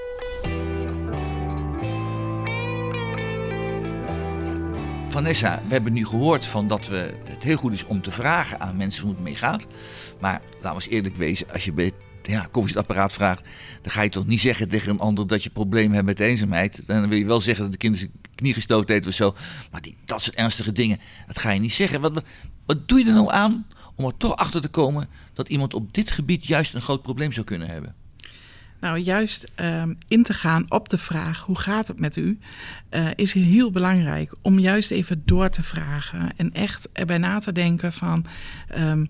Vanessa, 5.12 5.62
we 5.66 5.72
hebben 5.72 5.92
nu 5.92 6.06
gehoord 6.06 6.46
van 6.46 6.68
dat 6.68 6.86
we, 6.86 7.14
het 7.24 7.42
heel 7.42 7.56
goed 7.56 7.72
is 7.72 7.84
om 7.84 8.02
te 8.02 8.10
vragen 8.10 8.60
aan 8.60 8.76
mensen 8.76 9.02
hoe 9.02 9.12
het 9.12 9.22
mee 9.22 9.36
gaat. 9.36 9.66
Maar 10.20 10.40
laten 10.52 10.68
we 10.68 10.74
eens 10.74 10.88
eerlijk 10.88 11.16
wezen, 11.16 11.52
als 11.52 11.64
je 11.64 11.72
bij 11.72 11.84
het 11.84 11.94
ja, 12.22 12.48
koffiezetapparaat 12.50 13.12
vraagt, 13.12 13.48
dan 13.82 13.92
ga 13.92 14.02
je 14.02 14.08
toch 14.08 14.26
niet 14.26 14.40
zeggen 14.40 14.68
tegen 14.68 14.90
een 14.90 14.98
ander 14.98 15.26
dat 15.26 15.42
je 15.42 15.50
problemen 15.50 15.94
hebt 15.94 16.06
met 16.06 16.20
eenzaamheid. 16.20 16.82
Dan 16.86 17.08
wil 17.08 17.18
je 17.18 17.24
wel 17.24 17.40
zeggen 17.40 17.62
dat 17.62 17.72
de 17.72 17.78
kind 17.78 17.98
zijn 17.98 18.10
knie 18.34 18.54
gestoten 18.54 18.94
heeft 18.94 19.06
of 19.06 19.12
zo. 19.12 19.34
Maar 19.70 19.80
die, 19.80 19.96
dat 20.04 20.22
soort 20.22 20.36
ernstige 20.36 20.72
dingen, 20.72 21.00
dat 21.26 21.38
ga 21.38 21.50
je 21.50 21.60
niet 21.60 21.74
zeggen. 21.74 22.00
Wat, 22.00 22.22
wat 22.66 22.88
doe 22.88 22.98
je 22.98 23.06
er 23.06 23.12
nou 23.12 23.32
aan 23.32 23.66
om 23.96 24.04
er 24.04 24.16
toch 24.16 24.36
achter 24.36 24.60
te 24.60 24.68
komen 24.68 25.08
dat 25.34 25.48
iemand 25.48 25.74
op 25.74 25.94
dit 25.94 26.10
gebied 26.10 26.46
juist 26.46 26.74
een 26.74 26.82
groot 26.82 27.02
probleem 27.02 27.32
zou 27.32 27.46
kunnen 27.46 27.68
hebben? 27.68 27.94
Nou, 28.82 28.98
juist 28.98 29.50
ehm, 29.54 29.94
in 30.08 30.22
te 30.22 30.34
gaan 30.34 30.70
op 30.70 30.88
de 30.88 30.98
vraag 30.98 31.40
hoe 31.40 31.58
gaat 31.58 31.88
het 31.88 32.00
met 32.00 32.16
u, 32.16 32.38
eh, 32.88 33.06
is 33.14 33.32
heel 33.32 33.70
belangrijk 33.70 34.32
om 34.40 34.58
juist 34.58 34.90
even 34.90 35.22
door 35.24 35.48
te 35.48 35.62
vragen 35.62 36.30
en 36.36 36.52
echt 36.52 36.88
erbij 36.92 37.18
na 37.18 37.38
te 37.38 37.52
denken 37.52 37.92
van, 37.92 38.24
ehm, 38.68 39.04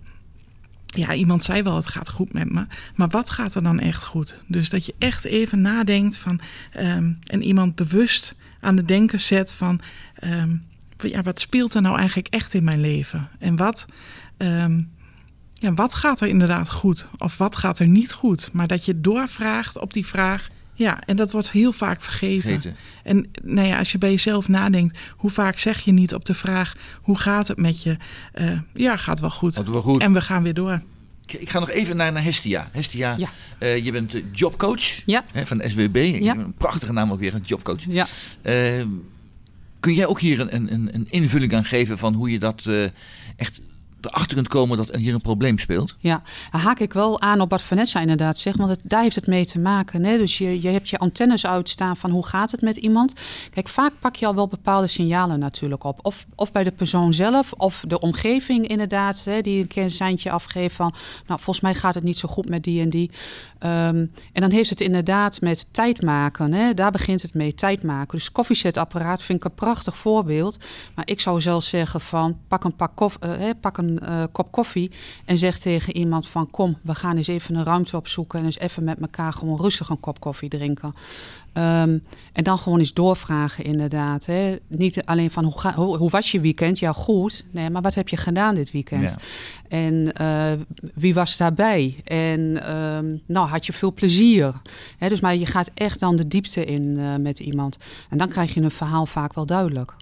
ja, 0.86 1.14
iemand 1.14 1.42
zei 1.42 1.62
wel 1.62 1.76
het 1.76 1.86
gaat 1.86 2.10
goed 2.10 2.32
met 2.32 2.52
me, 2.52 2.66
maar 2.94 3.08
wat 3.08 3.30
gaat 3.30 3.54
er 3.54 3.62
dan 3.62 3.80
echt 3.80 4.04
goed? 4.04 4.36
Dus 4.46 4.68
dat 4.68 4.86
je 4.86 4.94
echt 4.98 5.24
even 5.24 5.60
nadenkt 5.60 6.16
van 6.16 6.40
ehm, 6.72 7.12
en 7.26 7.42
iemand 7.42 7.74
bewust 7.74 8.34
aan 8.60 8.76
het 8.76 8.88
denken 8.88 9.20
zet 9.20 9.52
van, 9.52 9.80
ja, 10.96 11.22
wat 11.22 11.40
speelt 11.40 11.74
er 11.74 11.82
nou 11.82 11.96
eigenlijk 11.96 12.28
echt 12.28 12.54
in 12.54 12.64
mijn 12.64 12.80
leven 12.80 13.28
en 13.38 13.56
wat 13.56 13.86
ja, 15.62 15.74
wat 15.74 15.94
gaat 15.94 16.20
er 16.20 16.28
inderdaad 16.28 16.70
goed 16.70 17.06
of 17.18 17.38
wat 17.38 17.56
gaat 17.56 17.78
er 17.78 17.86
niet 17.86 18.12
goed? 18.12 18.48
Maar 18.52 18.66
dat 18.66 18.84
je 18.84 19.00
doorvraagt 19.00 19.78
op 19.78 19.92
die 19.92 20.06
vraag. 20.06 20.48
Ja, 20.74 21.00
en 21.06 21.16
dat 21.16 21.30
wordt 21.32 21.50
heel 21.50 21.72
vaak 21.72 22.02
vergeten. 22.02 22.42
Vergeten. 22.52 22.76
En 23.02 23.26
nou 23.42 23.66
ja, 23.68 23.78
als 23.78 23.92
je 23.92 23.98
bij 23.98 24.10
jezelf 24.10 24.48
nadenkt, 24.48 24.98
hoe 25.16 25.30
vaak 25.30 25.58
zeg 25.58 25.80
je 25.80 25.92
niet 25.92 26.14
op 26.14 26.24
de 26.24 26.34
vraag: 26.34 26.74
hoe 27.02 27.18
gaat 27.18 27.48
het 27.48 27.58
met 27.58 27.82
je? 27.82 27.96
Eh, 28.32 28.58
ja, 28.74 28.96
gaat 28.96 29.20
wel 29.20 29.30
goed. 29.30 29.54
Gaat 29.56 29.68
wel 29.68 29.82
goed. 29.82 30.00
En 30.02 30.12
we 30.12 30.20
gaan 30.20 30.42
weer 30.42 30.54
door. 30.54 30.82
Ik- 31.26 31.50
ga 31.50 31.58
nog 31.58 31.70
even 31.70 31.96
naar, 31.96 32.12
naar 32.12 32.22
Hestia. 32.24 32.68
Hestia, 32.72 33.14
Ja. 33.18 33.28
eh, 33.58 33.84
je 33.84 33.92
bent 33.92 34.14
jobcoach 34.32 35.00
Ja. 35.06 35.24
hè, 35.32 35.46
van 35.46 35.58
de 35.58 35.68
SWB. 35.68 36.18
Ja. 36.22 36.34
Een 36.36 36.52
prachtige 36.52 36.92
naam 36.92 37.12
ook 37.12 37.18
weer, 37.18 37.34
een 37.34 37.42
jobcoach. 37.44 37.84
Ja, 37.88 38.06
Eh, 38.42 38.82
kun 39.80 39.94
jij 39.94 40.06
ook 40.06 40.20
hier 40.20 40.40
een, 40.40 40.54
een- 40.54 40.72
een, 40.72 40.94
een 40.94 41.06
invulling 41.10 41.54
aan 41.54 41.64
geven 41.64 41.98
van 41.98 42.14
hoe 42.14 42.30
je 42.30 42.38
dat 42.38 42.66
eh, 42.66 42.84
echt 43.36 43.60
erachter 44.06 44.34
kunt 44.34 44.48
komen 44.48 44.76
dat 44.76 44.88
er 44.88 44.98
hier 44.98 45.14
een 45.14 45.20
probleem 45.20 45.58
speelt? 45.58 45.96
ja. 45.98 46.22
Haak 46.50 46.78
ik 46.78 46.92
wel 46.92 47.20
aan 47.20 47.40
op 47.40 47.50
wat 47.50 47.62
Vanessa 47.62 48.00
inderdaad 48.00 48.38
zegt, 48.38 48.56
want 48.56 48.70
het, 48.70 48.80
daar 48.82 49.02
heeft 49.02 49.14
het 49.14 49.26
mee 49.26 49.46
te 49.46 49.58
maken. 49.58 50.04
Hè? 50.04 50.18
Dus 50.18 50.38
je, 50.38 50.62
je 50.62 50.68
hebt 50.68 50.88
je 50.88 50.98
antennes 50.98 51.46
uitstaan 51.46 51.96
van 51.96 52.10
hoe 52.10 52.26
gaat 52.26 52.50
het 52.50 52.60
met 52.60 52.76
iemand. 52.76 53.14
Kijk, 53.50 53.68
vaak 53.68 53.92
pak 53.98 54.16
je 54.16 54.26
al 54.26 54.34
wel 54.34 54.48
bepaalde 54.48 54.86
signalen 54.86 55.38
natuurlijk 55.38 55.84
op. 55.84 55.98
Of, 56.02 56.26
of 56.34 56.52
bij 56.52 56.64
de 56.64 56.70
persoon 56.70 57.14
zelf, 57.14 57.52
of 57.52 57.84
de 57.88 58.00
omgeving 58.00 58.66
inderdaad, 58.66 59.24
hè, 59.24 59.40
die 59.40 59.60
een 59.60 59.66
keer 59.66 59.82
een 59.82 59.90
seintje 59.90 60.30
afgeeft 60.30 60.74
van, 60.74 60.94
nou, 61.26 61.40
volgens 61.40 61.60
mij 61.60 61.74
gaat 61.74 61.94
het 61.94 62.04
niet 62.04 62.18
zo 62.18 62.28
goed 62.28 62.48
met 62.48 62.64
die 62.64 62.82
en 62.82 62.90
die. 62.90 63.10
Ehm, 63.58 64.06
en 64.32 64.40
dan 64.40 64.50
heeft 64.50 64.70
het 64.70 64.80
inderdaad 64.80 65.40
met 65.40 65.66
tijd 65.70 66.02
maken. 66.02 66.52
Hè? 66.52 66.74
Daar 66.74 66.90
begint 66.90 67.22
het 67.22 67.34
mee, 67.34 67.54
tijd 67.54 67.82
maken. 67.82 68.18
Dus 68.18 68.32
koffiezetapparaat 68.32 69.22
vind 69.22 69.38
ik 69.38 69.44
een 69.44 69.54
prachtig 69.54 69.96
voorbeeld. 69.96 70.58
Maar 70.94 71.08
ik 71.08 71.20
zou 71.20 71.40
zelfs 71.40 71.68
zeggen 71.68 72.00
van 72.00 72.38
pak 72.48 72.64
een, 72.64 72.76
pak 72.76 72.96
koff, 72.96 73.16
eh, 73.20 73.50
pak 73.60 73.78
een 73.78 73.91
eh, 73.98 74.22
kop 74.32 74.52
koffie 74.52 74.90
en 75.24 75.38
zeg 75.38 75.58
tegen 75.58 75.96
iemand 75.96 76.28
van 76.28 76.50
kom, 76.50 76.78
we 76.82 76.94
gaan 76.94 77.16
eens 77.16 77.26
even 77.26 77.54
een 77.54 77.64
ruimte 77.64 77.96
opzoeken 77.96 78.38
en 78.38 78.44
eens 78.44 78.58
even 78.58 78.84
met 78.84 79.00
elkaar 79.00 79.32
gewoon 79.32 79.60
rustig 79.60 79.88
een 79.88 80.00
kop 80.00 80.20
koffie 80.20 80.48
drinken. 80.48 80.94
Ehm, 81.52 81.98
en 82.32 82.44
dan 82.44 82.58
gewoon 82.58 82.78
eens 82.78 82.92
doorvragen 82.92 83.64
inderdaad. 83.64 84.26
Hè? 84.26 84.56
Niet 84.66 85.04
alleen 85.04 85.30
van 85.30 85.44
hoe, 85.44 85.60
ga, 85.60 85.74
hoe, 85.74 85.96
hoe 85.96 86.10
was 86.10 86.30
je 86.30 86.40
weekend? 86.40 86.78
Ja, 86.78 86.92
goed. 86.92 87.44
Nee, 87.50 87.70
maar 87.70 87.82
wat 87.82 87.94
heb 87.94 88.08
je 88.08 88.16
gedaan 88.16 88.54
dit 88.54 88.70
weekend? 88.70 89.10
Ja. 89.10 89.16
En 89.68 90.12
eh, 90.12 90.52
wie 90.94 91.14
was 91.14 91.36
daarbij? 91.36 92.00
En 92.04 92.62
ehm, 92.62 93.16
nou, 93.26 93.48
had 93.48 93.66
je 93.66 93.72
veel 93.72 93.92
plezier? 93.92 94.52
Hè, 94.98 95.08
dus 95.08 95.20
maar 95.20 95.36
je 95.36 95.46
gaat 95.46 95.70
echt 95.74 96.00
dan 96.00 96.16
de 96.16 96.28
diepte 96.28 96.64
in 96.64 96.98
eh, 96.98 97.16
met 97.16 97.38
iemand. 97.38 97.78
En 98.08 98.18
dan 98.18 98.28
krijg 98.28 98.54
je 98.54 98.60
een 98.60 98.70
verhaal 98.70 99.06
vaak 99.06 99.34
wel 99.34 99.46
duidelijk. 99.46 99.94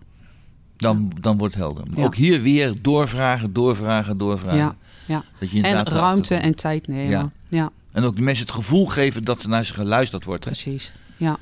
Dan, 0.81 1.13
dan 1.21 1.39
wordt 1.39 1.55
het 1.55 1.63
helder. 1.63 1.85
Maar 1.95 2.05
ook 2.05 2.15
hier 2.15 2.43
weer 2.43 2.75
doorvragen, 2.83 3.53
doorvragen, 3.53 4.19
doorvragen. 4.19 4.59
Ja, 4.59 4.77
ja. 5.07 5.25
Dat 5.39 5.51
je 5.51 5.63
En 5.63 5.85
ruimte 5.85 6.35
en 6.35 6.55
tijd 6.55 6.89
nemen. 6.89 7.33
Ja. 7.49 7.71
En 7.93 8.05
ook 8.05 8.17
de 8.17 8.23
mensen 8.23 8.47
het 8.47 8.55
gevoel 8.55 8.87
geven 8.87 9.23
dat 9.23 9.43
er 9.43 9.49
naar 9.49 9.65
ze 9.65 9.75
geluisterd 9.75 10.25
wordt. 10.25 10.45
Hè? 10.45 10.51
precies. 10.51 10.93
Ja, 11.17 11.37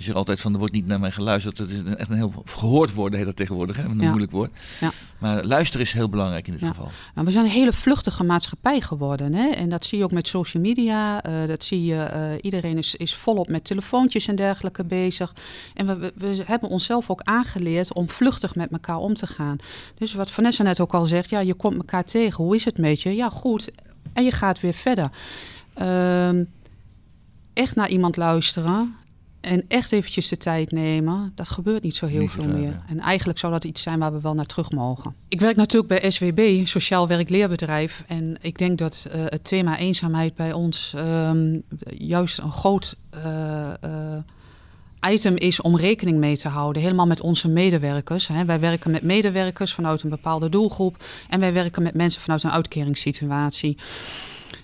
Je 0.00 0.06
zegt 0.06 0.18
altijd 0.18 0.40
van 0.40 0.52
er 0.52 0.58
wordt 0.58 0.72
niet 0.74 0.86
naar 0.86 1.00
mij 1.00 1.10
geluisterd. 1.12 1.56
Dat 1.56 1.68
is 1.68 1.82
echt 1.96 2.10
een 2.10 2.16
heel 2.16 2.42
gehoord 2.44 2.94
woord 2.94 3.14
heet 3.14 3.24
dat 3.24 3.36
tegenwoordig. 3.36 3.76
Hè? 3.76 3.82
Een 3.82 4.00
Ja. 4.00 4.08
moeilijk 4.08 4.30
woord. 4.32 4.50
Ja. 4.80 4.90
Maar 5.18 5.44
luisteren 5.44 5.86
is 5.86 5.92
heel 5.92 6.08
belangrijk 6.08 6.46
in 6.46 6.52
dit 6.52 6.62
Ja. 6.62 6.68
geval. 6.68 6.88
Nou, 7.14 7.26
we 7.26 7.32
zijn 7.32 7.44
een 7.44 7.50
hele 7.50 7.72
vluchtige 7.72 8.24
maatschappij 8.24 8.80
geworden. 8.80 9.34
Hè? 9.34 9.48
En 9.48 9.68
dat 9.68 9.84
zie 9.84 9.98
je 9.98 10.04
ook 10.04 10.12
met 10.12 10.26
social 10.28 10.62
media. 10.62 11.22
eh, 11.22 11.46
dat 11.46 11.64
zie 11.64 11.84
je, 11.84 12.02
eh, 12.02 12.22
iedereen 12.40 12.78
is, 12.78 12.94
is 12.94 13.14
volop 13.14 13.48
met 13.48 13.64
telefoontjes 13.64 14.26
en 14.28 14.36
dergelijke 14.36 14.84
bezig. 14.84 15.34
En 15.74 15.86
we, 15.86 15.96
we, 15.98 16.12
we 16.16 16.42
hebben 16.46 16.68
onszelf 16.68 17.10
ook 17.10 17.20
aangeleerd 17.24 17.92
om 17.94 18.08
vluchtig 18.10 18.54
met 18.54 18.70
elkaar 18.70 18.96
om 18.98 19.14
te 19.14 19.26
gaan. 19.26 19.56
Dus 19.94 20.14
wat 20.14 20.30
Vanessa 20.30 20.62
net 20.62 20.80
ook 20.80 20.94
al 20.94 21.06
zegt, 21.06 21.30
ja, 21.30 21.40
je 21.40 21.54
komt 21.54 21.76
elkaar 21.76 22.04
tegen. 22.04 22.44
Hoe 22.44 22.54
is 22.54 22.64
het 22.64 22.78
met 22.78 23.02
je? 23.02 23.14
Ja, 23.14 23.28
goed. 23.28 23.70
En 24.12 24.24
je 24.24 24.32
gaat 24.32 24.60
weer 24.60 24.74
verder. 24.74 25.10
Ehm, 25.74 26.44
echt 27.52 27.74
naar 27.76 27.88
iemand 27.88 28.16
luisteren. 28.16 28.94
En 29.40 29.64
echt 29.68 29.92
eventjes 29.92 30.28
de 30.28 30.36
tijd 30.36 30.70
nemen, 30.72 31.32
dat 31.34 31.48
gebeurt 31.48 31.82
niet 31.82 31.96
zo 31.96 32.06
heel 32.06 32.20
Niet 32.20 32.30
veel 32.30 32.44
meer. 32.44 32.62
ja. 32.62 32.84
En 32.88 33.00
eigenlijk 33.00 33.38
zou 33.38 33.52
dat 33.52 33.64
iets 33.64 33.82
zijn 33.82 33.98
waar 33.98 34.12
we 34.12 34.20
wel 34.20 34.34
naar 34.34 34.46
terug 34.46 34.70
mogen. 34.70 35.14
Ik 35.28 35.40
werk 35.40 35.56
natuurlijk 35.56 36.00
bij 36.00 36.10
SWB, 36.10 36.66
Sociaal 36.66 37.08
Werk-Leerbedrijf. 37.08 38.04
En 38.06 38.36
ik 38.40 38.58
denk 38.58 38.78
dat 38.78 39.06
eh, 39.10 39.20
het 39.26 39.44
thema 39.44 39.78
eenzaamheid 39.78 40.34
bij 40.34 40.52
ons 40.52 40.92
ehm, 40.96 41.58
juist 41.90 42.38
een 42.38 42.52
groot 42.52 42.96
eh, 43.10 43.70
eh, 43.80 44.18
item 45.10 45.36
is 45.36 45.60
om 45.60 45.76
rekening 45.76 46.18
mee 46.18 46.36
te 46.36 46.48
houden. 46.48 46.82
Helemaal 46.82 47.06
met 47.06 47.20
onze 47.20 47.48
medewerkers. 47.48 48.28
Hè. 48.28 48.44
Wij 48.44 48.60
werken 48.60 48.90
met 48.90 49.02
medewerkers 49.02 49.74
vanuit 49.74 50.02
een 50.02 50.10
bepaalde 50.10 50.48
doelgroep. 50.48 51.04
En 51.28 51.40
wij 51.40 51.52
werken 51.52 51.82
met 51.82 51.94
mensen 51.94 52.22
vanuit 52.22 52.42
een 52.42 52.50
uitkeringssituatie. 52.50 53.76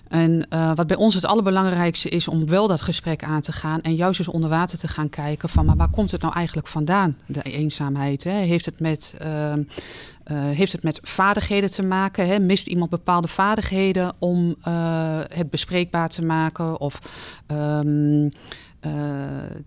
En 0.09 0.45
eh, 0.49 0.71
wat 0.75 0.87
bij 0.87 0.97
ons 0.97 1.13
het 1.13 1.25
allerbelangrijkste 1.25 2.09
is 2.09 2.27
om 2.27 2.45
wel 2.45 2.67
dat 2.67 2.81
gesprek 2.81 3.23
aan 3.23 3.41
te 3.41 3.51
gaan 3.51 3.81
en 3.81 3.95
juist 3.95 4.19
eens 4.19 4.27
onder 4.27 4.49
water 4.49 4.77
te 4.77 4.87
gaan 4.87 5.09
kijken 5.09 5.49
van, 5.49 5.65
maar 5.65 5.75
waar 5.75 5.89
komt 5.89 6.11
het 6.11 6.21
nou 6.21 6.33
eigenlijk 6.33 6.67
vandaan, 6.67 7.17
de 7.25 7.41
eenzaamheid? 7.41 8.23
Hè? 8.23 8.31
Heeft, 8.31 8.65
het 8.65 8.79
met, 8.79 9.15
ehm, 9.19 9.63
eh, 10.23 10.37
heeft 10.37 10.71
het 10.71 10.83
met 10.83 10.99
vaardigheden 11.03 11.71
te 11.71 11.83
maken? 11.83 12.27
Hè? 12.27 12.39
Mist 12.39 12.67
iemand 12.67 12.89
bepaalde 12.89 13.27
vaardigheden 13.27 14.13
om 14.19 14.55
eh, 14.61 15.19
het 15.33 15.49
bespreekbaar 15.49 16.09
te 16.09 16.25
maken? 16.25 16.79
Of 16.79 16.99
ehm, 17.47 18.29
eh, 18.79 18.91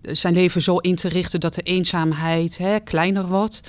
zijn 0.01 0.33
leven 0.33 0.61
zo 0.61 0.77
in 0.77 0.95
te 0.95 1.09
richten 1.09 1.39
dat 1.39 1.53
de 1.53 1.61
eenzaamheid 1.61 2.57
hè, 2.57 2.79
kleiner 2.79 3.27
wordt? 3.27 3.61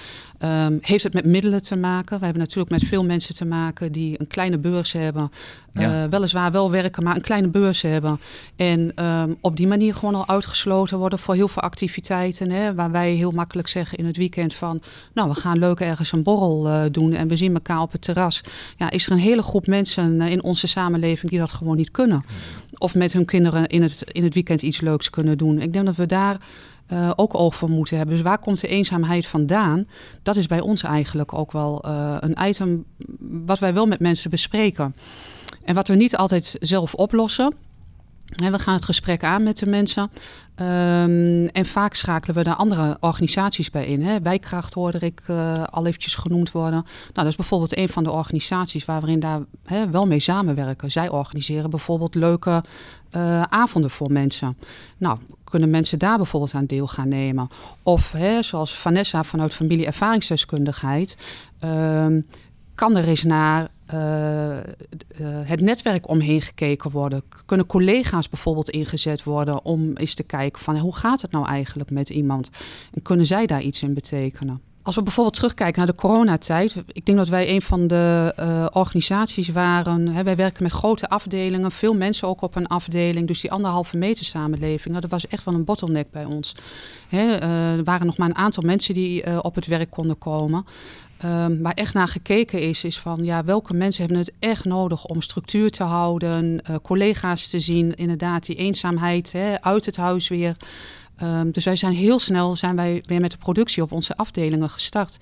Ehm, 0.43 0.79
heeft 0.81 1.03
het 1.03 1.13
met 1.13 1.25
middelen 1.25 1.63
te 1.63 1.77
maken? 1.77 2.19
We 2.19 2.25
hebben 2.25 2.43
natuurlijk 2.43 2.71
met 2.71 2.85
veel 2.85 3.05
mensen 3.05 3.35
te 3.35 3.45
maken 3.45 3.93
die 3.93 4.21
een 4.21 4.27
kleine 4.27 4.59
beurs 4.59 4.93
hebben. 4.93 5.31
Ja. 5.73 6.03
Eh, 6.03 6.11
weliswaar 6.11 6.53
wel 6.53 6.71
werken, 6.71 7.03
maar 7.03 7.17
een 7.17 7.23
kleine 7.23 7.49
beurs 7.49 7.83
hebben. 7.83 8.21
En 8.57 8.93
ehm, 8.95 9.33
op 9.41 9.57
die 9.57 9.67
manier 9.67 9.95
gewoon 9.95 10.15
al 10.15 10.29
uitgesloten 10.29 10.99
worden 10.99 11.19
voor 11.19 11.35
heel 11.35 11.49
veel 11.49 11.63
activiteiten. 11.63 12.51
Hè, 12.51 12.75
waar 12.75 12.91
wij 12.91 13.13
heel 13.13 13.31
makkelijk 13.31 13.69
zeggen 13.69 13.99
in 13.99 14.07
het 14.07 14.17
weekend 14.17 14.55
van... 14.55 14.83
nou, 15.15 15.29
we 15.29 15.35
gaan 15.35 15.59
leuk 15.59 15.81
ergens 15.81 16.13
een 16.13 16.23
borrel 16.23 16.69
eh, 16.69 16.83
doen 16.91 17.13
en 17.13 17.29
we 17.29 17.37
zien 17.37 17.55
elkaar 17.55 17.81
op 17.81 17.93
het 17.93 18.03
terras. 18.03 18.41
Ja, 18.77 18.91
is 18.91 19.07
er 19.07 19.13
een 19.13 19.19
hele 19.19 19.43
groep 19.43 19.67
mensen 19.67 20.21
eh, 20.21 20.31
in 20.31 20.43
onze 20.43 20.67
samenleving 20.67 21.31
die 21.31 21.41
dat 21.41 21.53
gewoon 21.53 21.77
niet 21.77 21.91
kunnen. 21.91 22.25
Of 22.79 22.95
met 22.95 23.13
hun 23.13 23.25
kinderen 23.25 23.67
in 23.67 23.83
het, 23.83 24.03
in 24.07 24.25
het 24.25 24.35
weekend 24.35 24.63
iets 24.63 24.81
leuks 24.81 25.11
kunnen 25.11 25.39
doen. 25.39 25.61
Ik 25.61 25.73
denk 25.73 25.87
dat 25.87 25.97
we 25.97 26.07
daar 26.07 26.37
eh, 26.93 27.11
ook 27.17 27.35
oog 27.35 27.57
voor 27.57 27.71
moeten 27.71 27.97
hebben. 27.97 28.15
Dus 28.15 28.25
waar 28.25 28.39
komt 28.39 28.61
de 28.61 28.69
eenzaamheid 28.69 29.27
vandaan? 29.27 29.87
Dat 30.23 30.37
is 30.37 30.47
bij 30.47 30.61
ons 30.61 30.83
eigenlijk 30.83 31.35
ook 31.35 31.53
wel 31.53 31.83
eh, 31.83 32.17
een 32.21 32.49
item 32.49 32.85
wat 33.47 33.59
wij 33.59 33.75
wel 33.75 33.87
met 33.87 34.01
mensen 34.01 34.31
bespreken. 34.31 34.97
En 35.65 35.75
wat 35.75 35.89
we 35.89 35.95
niet 35.95 36.17
altijd 36.17 36.57
zelf 36.61 36.95
oplossen. 36.95 37.55
We 38.37 38.59
gaan 38.59 38.75
het 38.75 38.85
gesprek 38.85 39.25
aan 39.25 39.43
met 39.43 39.59
de 39.59 39.67
mensen. 39.67 40.11
Ehm, 40.55 41.47
en 41.47 41.67
vaak 41.67 41.95
schakelen 41.95 42.37
we 42.37 42.43
daar 42.43 42.55
andere 42.55 42.97
organisaties 43.01 43.71
bij 43.71 43.87
in. 43.87 44.03
Hè. 44.03 44.21
Wijkracht 44.21 44.75
hoorde 44.75 44.99
ik 44.99 45.23
eh, 45.27 45.65
al 45.71 45.87
eventjes 45.87 46.15
genoemd 46.15 46.51
worden. 46.51 46.81
Nou, 46.81 47.13
dat 47.13 47.27
is 47.27 47.37
bijvoorbeeld 47.37 47.77
een 47.77 47.89
van 47.89 48.05
de 48.05 48.11
organisaties 48.11 48.85
waar 48.85 49.03
we 49.03 49.11
in 49.11 49.21
daar 49.21 49.41
hè, 49.65 49.91
wel 49.91 50.07
mee 50.07 50.19
samenwerken. 50.19 50.91
Zij 50.91 51.09
organiseren 51.09 51.71
bijvoorbeeld 51.71 52.15
leuke 52.15 52.65
eh, 53.11 53.43
avonden 53.43 53.91
voor 53.91 54.13
mensen. 54.13 54.57
Nou, 54.97 55.19
kunnen 55.45 55.71
mensen 55.71 55.99
daar 55.99 56.17
bijvoorbeeld 56.17 56.55
aan 56.55 56.67
deel 56.67 56.87
gaan 56.87 57.09
nemen? 57.09 57.49
Of 57.83 58.13
hè, 58.13 58.43
zoals 58.43 58.79
Vanessa 58.79 59.25
vanuit 59.25 59.55
familie 59.55 59.87
ervaringsdeskundigheid... 59.87 61.17
ehm, 61.59 62.21
kan 62.75 62.97
er 62.97 63.05
eens 63.05 63.23
naar 63.23 63.69
eh, 63.93 64.59
eh, 64.59 64.65
het 65.45 65.61
netwerk 65.61 66.09
omheen 66.09 66.43
gekeken 66.43 66.91
worden? 66.91 67.23
Kunnen 67.47 67.67
collega's 67.67 68.29
bijvoorbeeld 68.29 68.71
ingezet 68.71 69.23
worden 69.23 69.65
om 69.65 69.97
eens 69.97 70.15
te 70.15 70.23
kijken 70.23 70.63
van 70.63 70.79
hoe 70.79 70.97
gaat 70.97 71.21
het 71.21 71.31
nou 71.31 71.47
eigenlijk 71.47 71.91
met 71.91 72.09
iemand? 72.09 72.51
En 72.95 73.03
kunnen 73.03 73.27
zij 73.27 73.47
daar 73.47 73.63
iets 73.63 73.83
in 73.83 73.95
betekenen? 73.95 74.61
Als 74.83 74.95
we 74.95 75.03
bijvoorbeeld 75.03 75.37
terugkijken 75.37 75.79
naar 75.79 75.87
de 75.87 75.95
coronatijd, 75.95 76.75
ik 76.87 77.07
denk 77.07 77.19
dat 77.19 77.29
wij 77.29 77.51
een 77.51 77.63
van 77.63 77.87
de 77.87 78.33
eh, 78.37 78.67
organisaties 78.73 79.49
waren. 79.49 80.09
Hè, 80.09 80.23
wij 80.23 80.37
werken 80.37 80.63
met 80.63 80.73
grote 80.73 81.09
afdelingen, 81.09 81.73
veel 81.73 81.95
mensen 81.95 82.29
ook 82.29 82.43
op 82.43 82.55
een 82.55 82.67
afdeling. 82.67 83.27
Dus 83.27 83.41
die 83.41 83.53
anderhalve 83.53 83.97
meter 83.97 84.25
samenleving, 84.25 84.89
nou, 84.89 85.01
dat 85.01 85.11
was 85.11 85.27
echt 85.27 85.45
wel 85.45 85.55
een 85.55 85.65
bottleneck 85.65 86.11
bij 86.11 86.25
ons. 86.25 86.55
Hè, 87.09 87.37
er 87.77 87.85
waren 87.85 88.07
nog 88.07 88.17
maar 88.17 88.29
een 88.29 88.37
aantal 88.37 88.63
mensen 88.63 88.95
die 88.95 89.43
op 89.43 89.55
het 89.55 89.67
werk 89.67 89.91
konden 89.91 90.19
komen. 90.19 90.65
Um, 91.25 91.63
waar 91.63 91.73
echt 91.73 91.95
naar 91.95 92.09
gekeken 92.09 92.61
is, 92.61 92.85
is 92.85 92.99
van 92.99 93.25
ja, 93.25 93.45
welke 93.45 93.75
mensen 93.75 94.05
hebben 94.05 94.21
het 94.21 94.33
echt 94.39 94.65
nodig 94.65 95.05
om 95.05 95.21
structuur 95.21 95.71
te 95.71 95.83
houden, 95.83 96.61
uh, 96.71 96.77
collega's 96.83 97.49
te 97.49 97.61
zien, 97.61 97.95
inderdaad 97.95 98.47
die 98.47 98.57
eenzaamheid 98.57 99.33
hè, 99.33 99.63
uit 99.63 99.85
het 99.85 99.97
huis 99.97 100.29
weer. 100.29 100.57
Um, 101.23 101.51
dus 101.51 101.65
wij 101.65 101.77
zijn 101.77 101.93
heel 101.93 102.19
snel 102.19 102.57
zijn 102.57 102.77
wij 102.77 103.03
weer 103.07 103.21
met 103.21 103.31
de 103.31 103.37
productie 103.37 103.83
op 103.83 103.93
onze 103.93 104.17
afdelingen 104.17 104.71
gestart. 104.71 105.19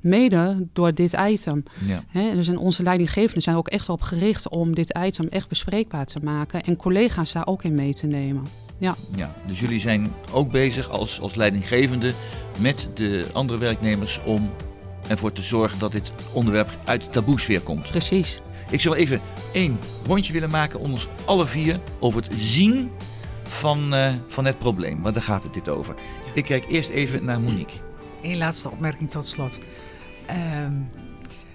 Mede 0.00 0.66
door 0.72 0.94
dit 0.94 1.16
item. 1.28 1.62
Ja. 1.86 2.32
Dus 2.34 2.48
en 2.48 2.58
onze 2.58 2.82
leidinggevenden 2.82 3.42
zijn 3.42 3.56
ook 3.56 3.68
echt 3.68 3.88
op 3.88 4.00
gericht 4.00 4.48
om 4.48 4.74
dit 4.74 4.98
item 5.02 5.28
echt 5.28 5.48
bespreekbaar 5.48 6.06
te 6.06 6.20
maken. 6.22 6.62
En 6.62 6.76
collega's 6.76 7.32
daar 7.32 7.46
ook 7.46 7.64
in 7.64 7.74
mee 7.74 7.94
te 7.94 8.06
nemen. 8.06 8.42
Ja. 8.78 8.94
ja 9.16 9.34
dus 9.46 9.60
jullie 9.60 9.80
zijn 9.80 10.12
ook 10.32 10.50
bezig 10.50 10.90
als, 10.90 11.20
als 11.20 11.34
leidinggevende 11.34 12.12
met 12.60 12.88
de 12.94 13.26
andere 13.32 13.58
werknemers 13.58 14.20
om 14.24 14.50
ervoor 15.08 15.32
te 15.32 15.42
zorgen 15.42 15.78
dat 15.78 15.92
dit 15.92 16.12
onderwerp 16.32 16.78
uit 16.84 17.04
de 17.04 17.10
taboesfeer 17.10 17.60
komt. 17.60 17.90
Precies. 17.90 18.40
Ik 18.70 18.80
zou 18.80 18.96
even 18.96 19.20
één 19.52 19.78
rondje 20.06 20.32
willen 20.32 20.50
maken 20.50 20.78
onder 20.78 20.92
ons 20.92 21.08
alle 21.24 21.46
vier 21.46 21.80
over 22.00 22.22
het 22.22 22.34
zien 22.38 22.90
van, 23.42 23.94
uh, 23.94 24.12
van 24.28 24.44
het 24.44 24.58
probleem. 24.58 25.02
Want 25.02 25.14
daar 25.14 25.22
gaat 25.22 25.42
het 25.42 25.54
dit 25.54 25.68
over. 25.68 25.94
Ik 26.34 26.44
kijk 26.44 26.64
eerst 26.68 26.88
even 26.88 27.24
naar 27.24 27.40
Monique. 27.40 27.76
Eén 28.22 28.36
laatste 28.36 28.70
opmerking 28.70 29.10
tot 29.10 29.26
slot. 29.26 29.58
Um, 30.64 30.88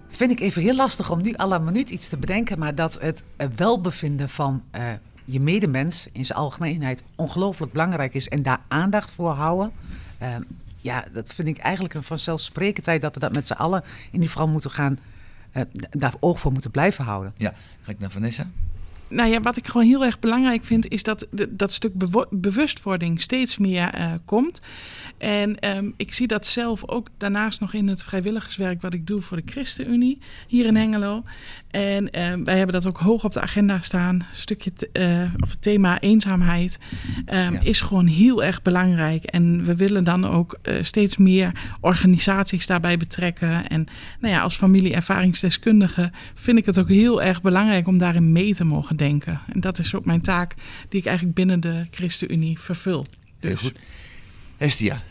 vind 0.10 0.32
ik 0.32 0.40
even 0.40 0.62
heel 0.62 0.76
lastig 0.76 1.12
om 1.12 1.22
nu 1.22 1.34
à 1.38 1.48
la 1.48 1.58
minuut 1.58 1.90
iets 1.90 2.10
te 2.10 2.18
bedenken, 2.18 2.60
maar 2.60 2.76
dat 2.76 2.98
het 3.02 3.24
welbevinden 3.56 4.30
van 4.30 4.64
uh, 4.76 4.82
je 5.26 5.40
medemens 5.40 6.08
in 6.12 6.26
zijn 6.26 6.38
algemeenheid 6.38 7.04
ongelooflijk 7.16 7.72
belangrijk 7.72 8.14
is 8.14 8.28
en 8.28 8.42
daar 8.42 8.62
aandacht 8.68 9.12
voor 9.12 9.32
houden. 9.32 9.72
Ja, 10.90 11.06
dat 11.14 11.34
vind 11.34 11.48
ik 11.48 11.58
eigenlijk 11.58 11.94
een 11.94 12.04
vanzelfsprekendheid 12.04 13.02
dat 13.02 13.14
we 13.14 13.20
dat 13.20 13.34
met 13.34 13.48
z'n 13.48 13.54
allen 13.54 13.84
in 13.84 14.12
ieder 14.12 14.30
geval 14.30 14.48
moeten 14.48 14.72
gaan, 14.72 15.00
uh, 15.54 15.64
daar 15.92 16.14
oog 16.20 16.40
voor 16.40 16.52
moeten 16.52 16.72
blijven 16.72 17.06
houden. 17.06 17.34
Ja, 17.38 17.54
ga 17.82 17.92
ik 17.92 18.00
naar 18.00 18.12
Vanessa. 18.12 18.48
Nou 19.10 19.30
ja, 19.30 19.42
wat 19.42 19.58
ik 19.58 19.68
gewoon 19.68 19.88
heel 19.88 20.06
erg 20.06 20.20
belangrijk 20.20 20.64
vind, 20.64 20.88
is 20.88 21.04
dat 21.04 21.28
de, 21.32 21.56
dat 21.56 21.72
stuk 21.72 21.92
bewustwording 22.30 23.22
steeds 23.22 23.58
meer 23.58 24.00
uh, 24.00 24.12
komt. 24.26 24.62
En 25.18 25.78
um, 25.78 25.94
ik 25.98 26.14
zie 26.14 26.28
dat 26.28 26.46
zelf 26.46 26.88
ook 26.88 27.08
daarnaast 27.18 27.60
nog 27.60 27.74
in 27.74 27.88
het 27.88 28.04
vrijwilligerswerk 28.04 28.82
wat 28.82 28.94
ik 28.94 29.08
doe 29.08 29.22
voor 29.22 29.38
de 29.38 29.52
ChristenUnie 29.52 30.18
hier 30.48 30.66
in 30.66 30.76
Hengelo. 30.76 31.24
En 31.72 32.22
um, 32.32 32.44
wij 32.44 32.58
hebben 32.58 32.74
dat 32.74 32.88
ook 32.88 32.98
hoog 32.98 33.24
op 33.24 33.32
de 33.32 33.42
agenda 33.42 33.80
staan. 33.80 34.16
Een 34.16 34.26
stukje 34.34 34.72
uh, 34.94 35.34
of 35.40 35.50
het 35.50 35.62
thema 35.62 36.00
eenzaamheid 36.00 36.80
um, 37.16 37.54
ja. 37.54 37.60
is 37.62 37.82
gewoon 37.82 38.08
heel 38.08 38.44
erg 38.44 38.62
belangrijk. 38.62 39.24
En 39.24 39.64
we 39.64 39.76
willen 39.76 40.04
dan 40.04 40.26
ook 40.26 40.58
uh, 40.64 40.76
steeds 40.82 41.18
meer 41.18 41.52
organisaties 41.82 42.66
daarbij 42.66 42.98
betrekken. 42.98 43.70
En 43.70 43.86
nou 44.20 44.34
ja, 44.34 44.42
als 44.42 44.56
familie-ervaringsdeskundige 44.56 46.12
vind 46.34 46.58
ik 46.58 46.66
het 46.66 46.80
ook 46.80 46.90
heel 46.90 47.22
erg 47.22 47.42
belangrijk 47.42 47.88
om 47.88 47.98
daarin 47.98 48.32
mee 48.32 48.56
te 48.56 48.64
mogen 48.64 48.98
denken. 49.00 49.40
En 49.54 49.60
dat 49.60 49.80
is 49.80 49.96
ook 49.96 50.06
mijn 50.06 50.22
taak 50.22 50.54
die 50.90 51.00
ik 51.00 51.06
eigenlijk 51.06 51.36
binnen 51.36 51.60
de 51.60 51.86
ChristenUnie 51.92 52.60
vervul. 52.60 53.06
Dus. 53.40 53.50
Heel 53.50 53.70
goed. 53.70 53.80
Hestia. 54.58 55.02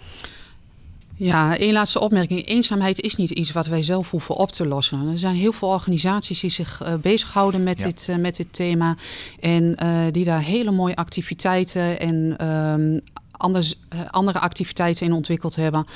Ja, 1.19 1.57
één 1.57 1.73
laatste 1.73 2.01
opmerking. 2.01 2.47
Eenzaamheid 2.47 3.01
is 3.01 3.17
niet 3.17 3.31
iets 3.31 3.53
wat 3.53 3.67
wij 3.67 3.83
zelf 3.83 4.11
hoeven 4.11 4.35
op 4.35 4.53
te 4.53 4.67
lossen. 4.67 5.09
Er 5.09 5.19
zijn 5.19 5.35
heel 5.35 5.53
veel 5.53 5.69
organisaties 5.69 6.41
die 6.41 6.51
zich 6.51 6.83
uh, 6.83 6.95
bezighouden 6.95 7.63
met, 7.63 7.81
ja. 7.81 7.87
dit, 7.87 8.07
uh, 8.11 8.17
met 8.17 8.37
dit 8.37 8.47
thema. 8.51 8.97
En 9.41 9.77
uh, 9.83 10.01
die 10.11 10.25
daar 10.25 10.43
hele 10.43 10.71
mooie 10.71 10.97
activiteiten 10.97 12.01
en 12.01 12.47
um, 12.47 13.01
anders, 13.31 13.79
andere 14.11 14.39
activiteiten 14.39 15.07
in 15.07 15.13
ontwikkeld 15.13 15.57
hebben. 15.57 15.87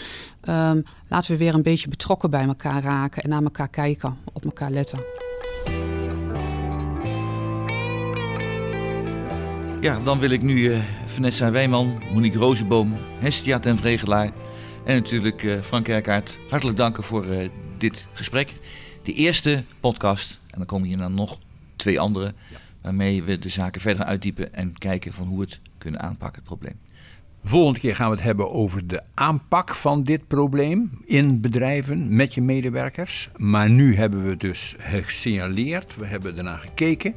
Um, 0.48 0.84
laten 1.08 1.30
we 1.30 1.36
weer 1.36 1.54
een 1.54 1.62
beetje 1.62 1.88
betrokken 1.88 2.30
bij 2.30 2.44
elkaar 2.44 2.82
raken 2.82 3.22
en 3.22 3.28
naar 3.28 3.42
elkaar 3.42 3.68
kijken, 3.68 4.16
op 4.32 4.44
elkaar 4.44 4.70
letten. 4.70 4.98
Ja, 9.82 10.00
dan 10.00 10.18
wil 10.18 10.30
ik 10.30 10.42
nu 10.42 10.54
uh, 10.54 10.78
Vanessa 11.06 11.50
Wijman, 11.50 12.02
Monique 12.12 12.38
Rozenboom, 12.38 12.94
Hestia 13.18 13.58
ten 13.58 13.76
Vregelaar 13.76 14.30
en 14.84 14.94
natuurlijk 14.94 15.42
uh, 15.42 15.60
Frank 15.60 15.84
Kerkaert 15.84 16.38
hartelijk 16.48 16.78
danken 16.78 17.04
voor 17.04 17.26
uh, 17.26 17.48
dit 17.78 18.06
gesprek. 18.12 18.52
De 19.02 19.12
eerste 19.12 19.64
podcast, 19.80 20.40
en 20.50 20.58
dan 20.58 20.66
komen 20.66 20.88
hier 20.88 20.96
dan 20.96 21.14
nog 21.14 21.38
twee 21.76 22.00
andere, 22.00 22.34
ja. 22.50 22.56
waarmee 22.82 23.22
we 23.22 23.38
de 23.38 23.48
zaken 23.48 23.80
verder 23.80 24.04
uitdiepen 24.04 24.54
en 24.54 24.78
kijken 24.78 25.12
van 25.12 25.26
hoe 25.26 25.38
we 25.38 25.44
het 25.44 25.60
kunnen 25.78 26.00
aanpakken, 26.00 26.38
het 26.38 26.48
probleem. 26.48 26.78
Volgende 27.44 27.80
keer 27.80 27.96
gaan 27.96 28.10
we 28.10 28.14
het 28.14 28.24
hebben 28.24 28.50
over 28.50 28.86
de 28.86 29.02
aanpak 29.14 29.74
van 29.74 30.02
dit 30.02 30.26
probleem 30.26 30.90
in 31.04 31.40
bedrijven 31.40 32.16
met 32.16 32.34
je 32.34 32.42
medewerkers. 32.42 33.30
Maar 33.36 33.70
nu 33.70 33.96
hebben 33.96 34.22
we 34.22 34.30
het 34.30 34.40
dus 34.40 34.76
gesignaleerd, 34.78 35.96
we 35.96 36.06
hebben 36.06 36.36
ernaar 36.36 36.58
gekeken. 36.58 37.14